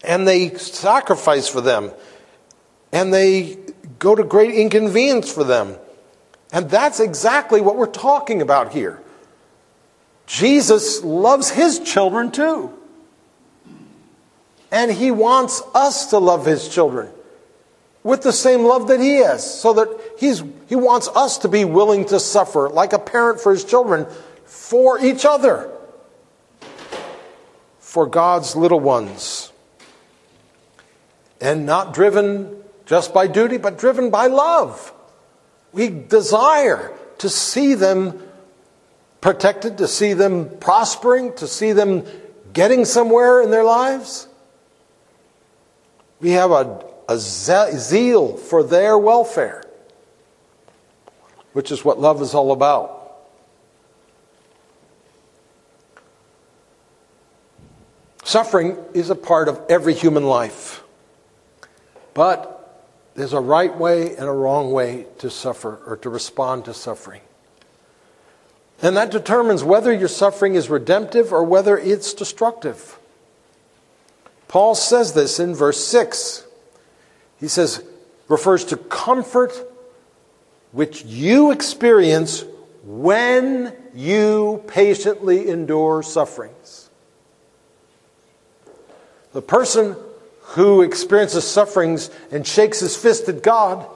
And 0.04 0.28
they 0.28 0.56
sacrifice 0.56 1.48
for 1.48 1.62
them. 1.62 1.92
And 2.92 3.14
they 3.14 3.58
go 4.00 4.16
to 4.16 4.24
great 4.24 4.54
inconvenience 4.54 5.32
for 5.32 5.44
them. 5.44 5.78
And 6.52 6.70
that's 6.70 7.00
exactly 7.00 7.62
what 7.62 7.78
we're 7.78 7.88
talking 7.88 8.42
about 8.42 8.74
here. 8.74 9.02
Jesus 10.28 11.04
loves 11.04 11.50
his 11.50 11.80
children 11.80 12.32
too. 12.32 12.72
And 14.72 14.92
he 14.92 15.12
wants 15.12 15.62
us 15.74 16.08
to 16.08 16.18
love 16.18 16.46
his 16.46 16.68
children 16.68 17.10
with 18.04 18.22
the 18.22 18.34
same 18.34 18.64
love 18.64 18.88
that 18.90 19.00
he 19.00 19.18
has, 19.18 19.62
so 19.62 19.74
that 19.74 19.88
he's, 20.18 20.44
he 20.68 20.76
wants 20.76 21.08
us 21.16 21.38
to 21.40 21.48
be 21.48 21.64
willing 21.64 22.06
to 22.06 22.20
suffer 22.20 22.70
like 22.70 22.94
a 22.94 23.00
parent 23.00 23.40
for 23.40 23.52
his 23.52 23.64
children 23.64 24.06
for 24.46 25.00
each 25.00 25.26
other, 25.26 25.72
for 27.80 28.06
God's 28.06 28.56
little 28.56 28.80
ones. 28.80 29.52
And 31.40 31.66
not 31.66 31.94
driven 31.94 32.64
just 32.86 33.14
by 33.14 33.28
duty, 33.28 33.58
but 33.58 33.78
driven 33.78 34.10
by 34.10 34.28
love. 34.28 34.94
We 35.72 35.90
desire 35.90 36.92
to 37.20 37.30
see 37.30 37.74
them 37.74 38.22
protected, 39.22 39.78
to 39.78 39.88
see 39.88 40.14
them 40.14 40.58
prospering, 40.60 41.34
to 41.36 41.48
see 41.48 41.72
them 41.72 42.06
getting 42.52 42.86
somewhere 42.86 43.42
in 43.42 43.50
their 43.52 43.64
lives. 43.64 44.28
We 46.20 46.32
have 46.32 46.52
a, 46.52 46.86
a 47.08 47.18
zeal 47.18 48.38
for 48.38 48.64
their 48.64 48.98
welfare, 48.98 49.64
which 51.54 51.72
is 51.72 51.84
what 51.84 52.00
love 52.00 52.22
is 52.22 52.34
all 52.34 52.52
about. 52.52 53.00
Suffering 58.24 58.78
is 58.94 59.10
a 59.10 59.16
part 59.16 59.48
of 59.48 59.62
every 59.70 59.94
human 59.94 60.24
life. 60.24 60.84
But 62.14 62.84
there's 63.16 63.34
a 63.34 63.40
right 63.40 63.76
way 63.76 64.16
and 64.16 64.28
a 64.28 64.32
wrong 64.32 64.72
way 64.72 65.06
to 65.20 65.30
suffer 65.30 65.80
or 65.86 65.98
to 65.98 66.10
respond 66.10 66.66
to 66.66 66.74
suffering. 66.74 67.22
And 68.82 68.98
that 68.98 69.12
determines 69.12 69.64
whether 69.64 69.94
your 69.94 70.08
suffering 70.08 70.56
is 70.56 70.70
redemptive 70.70 71.32
or 71.32 71.44
whether 71.44 71.78
it's 71.78 72.14
destructive. 72.14 72.98
Paul 74.48 74.76
says 74.76 75.14
this 75.14 75.40
in 75.40 75.56
verse 75.56 75.84
6. 75.86 76.46
He 77.40 77.48
says, 77.48 77.84
refers 78.28 78.66
to 78.66 78.78
comfort 78.78 79.54
which 80.72 81.04
you 81.04 81.52
experience 81.52 82.46
when 82.84 83.74
you 83.94 84.64
patiently 84.68 85.50
endure 85.50 86.04
sufferings. 86.04 86.90
The 89.34 89.42
person 89.42 89.96
who 90.42 90.82
experiences 90.82 91.46
sufferings 91.46 92.10
and 92.32 92.46
shakes 92.46 92.80
his 92.80 92.96
fist 92.96 93.30
at 93.30 93.44
God 93.44 93.88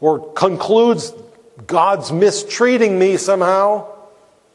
or 0.00 0.32
concludes 0.32 1.12
God's 1.66 2.12
mistreating 2.12 2.98
me 2.98 3.16
somehow 3.16 3.88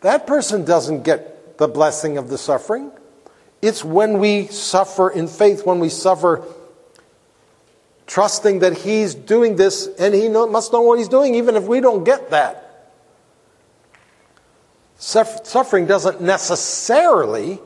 that 0.03 0.27
person 0.27 0.65
doesn't 0.65 1.03
get 1.03 1.57
the 1.57 1.67
blessing 1.67 2.17
of 2.17 2.27
the 2.29 2.37
suffering. 2.37 2.91
It's 3.61 3.85
when 3.85 4.19
we 4.19 4.47
suffer 4.47 5.09
in 5.09 5.27
faith, 5.27 5.65
when 5.65 5.79
we 5.79 5.87
suffer 5.87 6.43
trusting 8.07 8.59
that 8.59 8.77
He's 8.79 9.15
doing 9.15 9.55
this 9.55 9.87
and 9.99 10.13
He 10.13 10.27
know, 10.27 10.47
must 10.47 10.73
know 10.73 10.81
what 10.81 10.99
He's 10.99 11.07
doing, 11.07 11.35
even 11.35 11.55
if 11.55 11.63
we 11.63 11.79
don't 11.79 12.03
get 12.03 12.29
that. 12.31 12.91
Suffering 14.97 15.85
doesn't 15.85 16.21
necessarily 16.21 17.59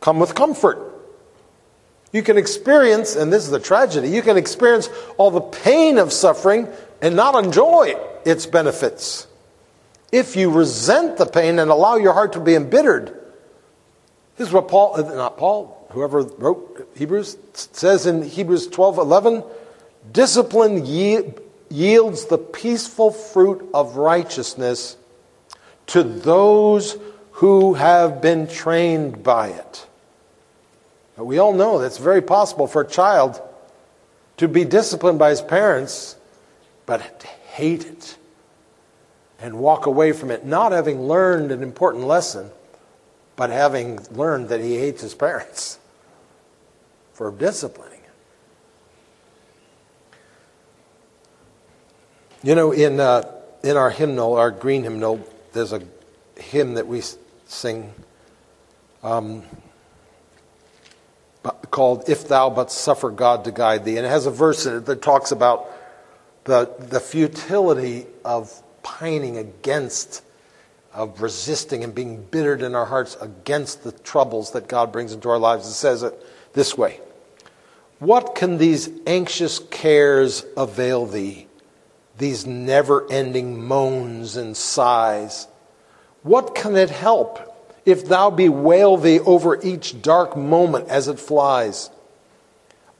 come 0.00 0.20
with 0.20 0.34
comfort. 0.34 0.94
You 2.12 2.22
can 2.22 2.38
experience, 2.38 3.16
and 3.16 3.32
this 3.32 3.42
is 3.44 3.50
the 3.50 3.58
tragedy, 3.58 4.08
you 4.08 4.22
can 4.22 4.36
experience 4.36 4.88
all 5.16 5.30
the 5.30 5.40
pain 5.40 5.98
of 5.98 6.12
suffering 6.12 6.68
and 7.02 7.16
not 7.16 7.44
enjoy 7.44 7.94
its 8.24 8.46
benefits 8.46 9.26
if 10.12 10.36
you 10.36 10.50
resent 10.50 11.16
the 11.16 11.26
pain 11.26 11.58
and 11.58 11.70
allow 11.70 11.96
your 11.96 12.12
heart 12.12 12.32
to 12.34 12.40
be 12.40 12.54
embittered. 12.54 13.25
This 14.36 14.48
is 14.48 14.54
what 14.54 14.68
Paul, 14.68 14.96
uh, 14.96 15.14
not 15.14 15.38
Paul, 15.38 15.88
whoever 15.92 16.22
wrote 16.22 16.88
Hebrews, 16.96 17.36
says 17.52 18.06
in 18.06 18.22
Hebrews 18.22 18.68
12 18.68 18.98
11. 18.98 19.44
Discipline 20.12 20.84
ye- 20.84 21.32
yields 21.68 22.26
the 22.26 22.38
peaceful 22.38 23.10
fruit 23.10 23.68
of 23.72 23.96
righteousness 23.96 24.96
to 25.88 26.02
those 26.02 26.96
who 27.32 27.74
have 27.74 28.20
been 28.20 28.46
trained 28.46 29.22
by 29.22 29.48
it. 29.48 29.86
But 31.16 31.24
we 31.24 31.38
all 31.38 31.54
know 31.54 31.78
that 31.78 31.86
it's 31.86 31.98
very 31.98 32.22
possible 32.22 32.66
for 32.66 32.82
a 32.82 32.86
child 32.86 33.40
to 34.36 34.48
be 34.48 34.64
disciplined 34.64 35.18
by 35.18 35.30
his 35.30 35.40
parents, 35.40 36.16
but 36.84 37.00
hate 37.56 37.86
it 37.86 38.16
and 39.40 39.58
walk 39.58 39.86
away 39.86 40.12
from 40.12 40.30
it, 40.30 40.44
not 40.44 40.72
having 40.72 41.02
learned 41.02 41.52
an 41.52 41.62
important 41.62 42.04
lesson, 42.04 42.50
but 43.36 43.50
having 43.50 44.00
learned 44.10 44.48
that 44.48 44.60
he 44.60 44.76
hates 44.76 45.02
his 45.02 45.14
parents 45.14 45.78
for 47.12 47.30
disciplining. 47.30 48.00
You 52.42 52.54
know, 52.54 52.72
in, 52.72 53.00
uh, 53.00 53.30
in 53.62 53.76
our 53.76 53.90
hymnal, 53.90 54.34
our 54.34 54.50
green 54.50 54.82
hymnal, 54.82 55.26
there's 55.52 55.72
a 55.72 55.82
hymn 56.36 56.74
that 56.74 56.86
we 56.86 57.02
sing 57.46 57.92
um, 59.02 59.42
called 61.70 62.08
If 62.08 62.28
Thou 62.28 62.50
But 62.50 62.70
Suffer 62.70 63.10
God 63.10 63.44
to 63.44 63.52
Guide 63.52 63.84
Thee. 63.84 63.96
And 63.96 64.06
it 64.06 64.10
has 64.10 64.26
a 64.26 64.30
verse 64.30 64.66
in 64.66 64.76
it 64.76 64.86
that 64.86 65.02
talks 65.02 65.32
about 65.32 65.70
the, 66.44 66.72
the 66.78 67.00
futility 67.00 68.06
of 68.24 68.62
pining 68.82 69.36
against, 69.36 70.22
of 70.96 71.22
resisting 71.22 71.84
and 71.84 71.94
being 71.94 72.22
bittered 72.24 72.62
in 72.62 72.74
our 72.74 72.86
hearts 72.86 73.16
against 73.20 73.84
the 73.84 73.92
troubles 73.92 74.50
that 74.52 74.66
God 74.66 74.90
brings 74.90 75.12
into 75.12 75.28
our 75.28 75.38
lives. 75.38 75.68
It 75.68 75.72
says 75.72 76.02
it 76.02 76.14
this 76.52 76.76
way 76.76 77.00
What 78.00 78.34
can 78.34 78.58
these 78.58 78.90
anxious 79.06 79.60
cares 79.70 80.44
avail 80.56 81.06
thee? 81.06 81.46
These 82.18 82.46
never 82.46 83.06
ending 83.12 83.62
moans 83.62 84.36
and 84.36 84.56
sighs. 84.56 85.46
What 86.22 86.54
can 86.54 86.74
it 86.74 86.90
help 86.90 87.52
if 87.86 88.04
thou 88.04 88.30
bewail 88.30 88.98
thee 88.98 89.20
over 89.20 89.64
each 89.64 90.02
dark 90.02 90.36
moment 90.36 90.88
as 90.88 91.08
it 91.08 91.20
flies. 91.20 91.88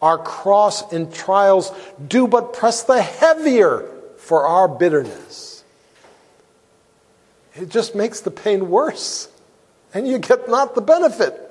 Our 0.01 0.17
cross 0.17 0.93
and 0.93 1.13
trials 1.13 1.73
do 2.07 2.29
but 2.29 2.53
press 2.53 2.85
the 2.85 3.03
heavier 3.03 3.91
for 4.17 4.47
our 4.47 4.69
bitterness. 4.69 5.56
It 7.57 7.71
just 7.71 7.95
makes 7.95 8.21
the 8.21 8.31
pain 8.31 8.69
worse, 8.69 9.29
and 9.95 10.07
you 10.07 10.19
get 10.19 10.49
not 10.49 10.75
the 10.75 10.83
benefit. 10.83 11.43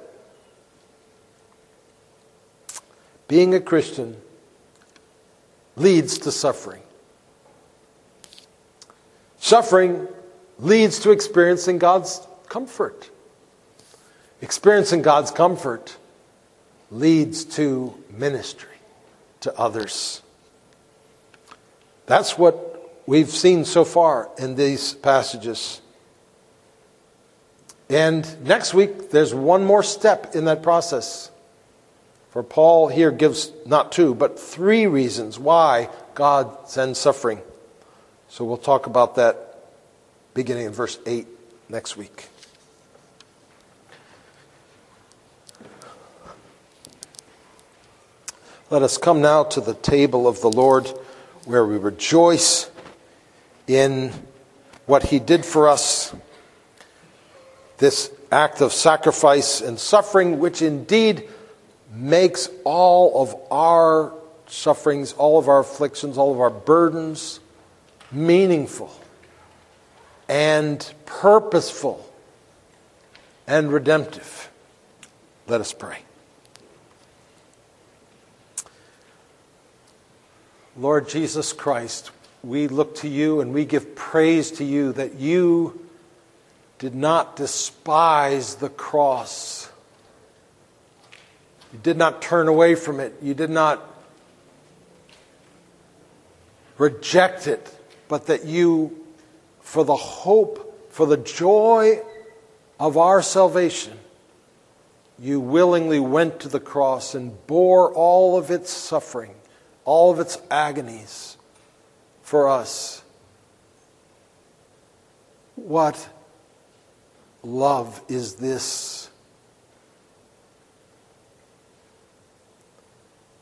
Being 3.28 3.56
a 3.56 3.60
Christian 3.60 4.18
leads 5.76 6.20
to 6.20 6.32
suffering. 6.32 6.84
Suffering 9.40 10.08
leads 10.60 11.00
to 11.00 11.12
experiencing 11.12 11.80
God's 11.80 12.22
comfort. 12.50 13.10
Experiencing 14.42 15.02
God's 15.02 15.32
comfort 15.32 15.98
leads 16.92 17.46
to 17.46 17.96
ministry 18.12 18.78
to 19.42 19.58
others. 19.58 20.22
That's 22.06 22.38
what 22.38 23.02
we've 23.08 23.30
seen 23.30 23.66
so 23.66 23.84
far 23.84 24.30
in 24.38 24.56
these 24.56 24.94
passages. 24.94 25.82
And 27.90 28.44
next 28.44 28.74
week, 28.74 29.12
there's 29.12 29.34
one 29.34 29.64
more 29.64 29.84
step 29.84 30.36
in 30.36 30.46
that 30.46 30.64
process. 30.64 31.30
For 32.32 32.44
Paul 32.44 32.88
here 32.88 33.12
gives 33.12 33.52
not 33.66 33.92
two, 33.92 34.16
but 34.16 34.40
three 34.40 34.88
reasons 34.88 35.40
why 35.40 35.90
God 36.16 36.68
sends 36.68 37.00
suffering. 37.00 37.42
So 38.28 38.44
we'll 38.44 38.58
talk 38.58 38.88
about 38.88 39.16
that 39.16 39.58
beginning 40.34 40.66
in 40.66 40.74
verse 40.74 41.00
8 41.06 41.28
next 41.70 41.96
week. 41.96 42.28
Let 48.72 48.82
us 48.82 48.98
come 48.98 49.22
now 49.22 49.44
to 49.44 49.62
the 49.62 49.76
table 49.76 50.28
of 50.28 50.42
the 50.42 50.50
Lord 50.50 50.92
where 51.46 51.66
we 51.66 51.78
rejoice 51.78 52.70
in 53.68 54.12
what 54.88 55.04
he 55.04 55.20
did 55.20 55.46
for 55.46 55.70
us, 55.70 56.14
this 57.78 58.12
act 58.32 58.62
of 58.62 58.74
sacrifice 58.74 59.62
and 59.62 59.80
suffering, 59.80 60.40
which 60.40 60.62
indeed 60.62 61.28
makes 61.92 62.50
all 62.64 63.22
of 63.22 63.36
our 63.52 64.14
sufferings, 64.48 65.14
all 65.14 65.38
of 65.38 65.48
our 65.48 65.60
afflictions, 65.60 66.18
all 66.18 66.32
of 66.32 66.40
our 66.40 66.50
burdens 66.50 67.40
meaningful 68.12 68.92
and 70.28 70.94
purposeful 71.06 72.06
and 73.48 73.72
redemptive. 73.72 74.50
Let 75.48 75.62
us 75.62 75.74
pray. 75.74 76.00
Lord 80.78 81.08
Jesus 81.08 81.54
Christ, 81.54 82.12
we 82.44 82.68
look 82.68 82.96
to 82.98 83.08
you 83.08 83.40
and 83.40 83.54
we 83.54 83.66
give 83.66 83.96
praise 83.96 84.52
to 84.52 84.66
you 84.66 84.92
that 84.94 85.16
you 85.16 85.85
did 86.80 86.96
not 86.96 87.36
despise 87.36 88.56
the 88.56 88.70
cross. 88.70 89.70
You 91.72 91.80
did 91.80 91.98
not 91.98 92.22
turn 92.22 92.48
away 92.48 92.76
from 92.76 93.00
it. 93.00 93.16
You 93.22 93.34
did 93.34 93.50
not 93.50 93.82
reject 96.78 97.48
it, 97.48 97.74
but 98.08 98.28
that 98.28 98.46
you, 98.46 99.06
for 99.62 99.84
the 99.84 99.96
hope, 99.96 100.92
for 100.92 101.06
the 101.06 101.18
joy 101.18 102.02
of 102.80 102.98
our 102.98 103.22
salvation, 103.22 103.98
you 105.18 105.40
willingly 105.40 106.00
went 106.00 106.42
to 106.42 106.50
the 106.50 106.60
cross 106.60 107.16
and 107.16 107.46
bore 107.48 107.94
all 107.94 108.38
of 108.38 108.52
its 108.52 108.70
suffering 108.70 109.36
all 109.86 110.12
of 110.12 110.20
its 110.20 110.40
agonies 110.50 111.38
for 112.24 112.50
us. 112.50 113.04
What 115.56 116.10
love 117.46 118.02
is 118.08 118.36
this? 118.36 119.10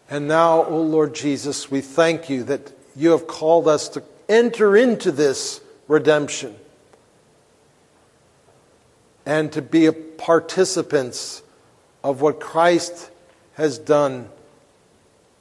And 0.10 0.28
now, 0.28 0.66
O 0.66 0.82
Lord 0.82 1.16
Jesus, 1.16 1.72
we 1.72 1.82
thank 1.82 2.30
you 2.30 2.44
that 2.44 2.72
you 2.96 3.12
have 3.12 3.26
called 3.26 3.68
us 3.68 3.90
to 3.90 4.04
enter 4.30 4.78
into 4.78 5.12
this 5.12 5.62
redemption 5.88 6.56
and 9.26 9.52
to 9.54 9.62
be 9.62 9.86
a 9.86 9.94
participants 9.94 11.42
of 12.04 12.22
what 12.22 12.40
Christ 12.40 13.10
has 13.54 13.78
done 13.78 14.30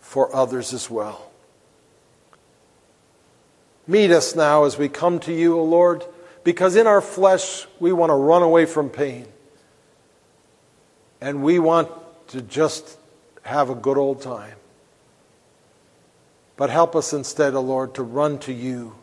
for 0.01 0.35
others 0.35 0.73
as 0.73 0.89
well. 0.89 1.31
Meet 3.87 4.13
us 4.13 4.37
now 4.37 4.65
as 4.65 4.79
we 4.79 4.89
come 4.89 5.19
to 5.21 5.33
you, 5.33 5.59
O 5.59 5.65
Lord, 5.65 6.05
because 6.45 6.77
in 6.77 6.87
our 6.87 7.01
flesh 7.01 7.67
we 7.79 7.93
want 7.93 8.11
to 8.11 8.15
run 8.15 8.43
away 8.43 8.67
from 8.67 8.91
pain. 8.91 9.27
And 11.21 11.43
we 11.43 11.59
want 11.59 11.89
to 12.29 12.43
just 12.43 12.99
have 13.43 13.71
a 13.71 13.75
good 13.75 13.97
old 13.97 14.23
time. 14.23 14.57
But 16.57 16.71
help 16.71 16.97
us 16.97 17.13
instead, 17.13 17.55
O 17.55 17.61
Lord, 17.61 17.95
to 17.95 18.03
run 18.03 18.39
to 18.41 18.53
you. 18.53 18.95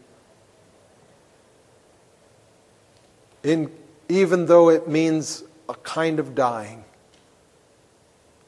In, 3.44 3.72
even 4.10 4.48
though 4.48 4.70
it 4.70 4.88
means 4.88 5.44
a 5.70 5.76
kind 5.76 6.20
of 6.20 6.36
dying. 6.36 6.84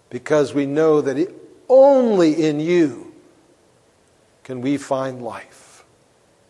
Because 0.10 0.54
we 0.54 0.66
know 0.66 1.00
that 1.02 1.18
it, 1.18 1.34
only 1.70 2.46
in 2.46 2.60
you 2.60 3.14
can 4.44 4.60
we 4.60 4.76
find 4.76 5.22
life, 5.22 5.86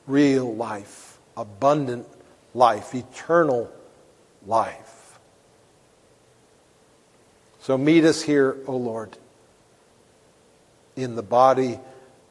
real 0.07 0.55
life, 0.55 1.19
abundant 1.37 2.07
life, 2.53 2.93
eternal 2.93 3.71
life. 4.45 5.19
So 7.59 7.77
meet 7.77 8.03
us 8.05 8.23
here, 8.23 8.57
O 8.65 8.75
Lord, 8.75 9.17
in 10.95 11.15
the 11.15 11.23
body 11.23 11.79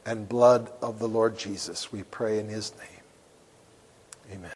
and 0.04 0.28
blood 0.28 0.70
of 0.82 0.98
the 0.98 1.08
Lord 1.08 1.38
Jesus. 1.38 1.92
We 1.92 2.02
pray 2.02 2.38
in 2.38 2.48
his 2.48 2.72
name. 2.76 4.38
Amen. 4.38 4.48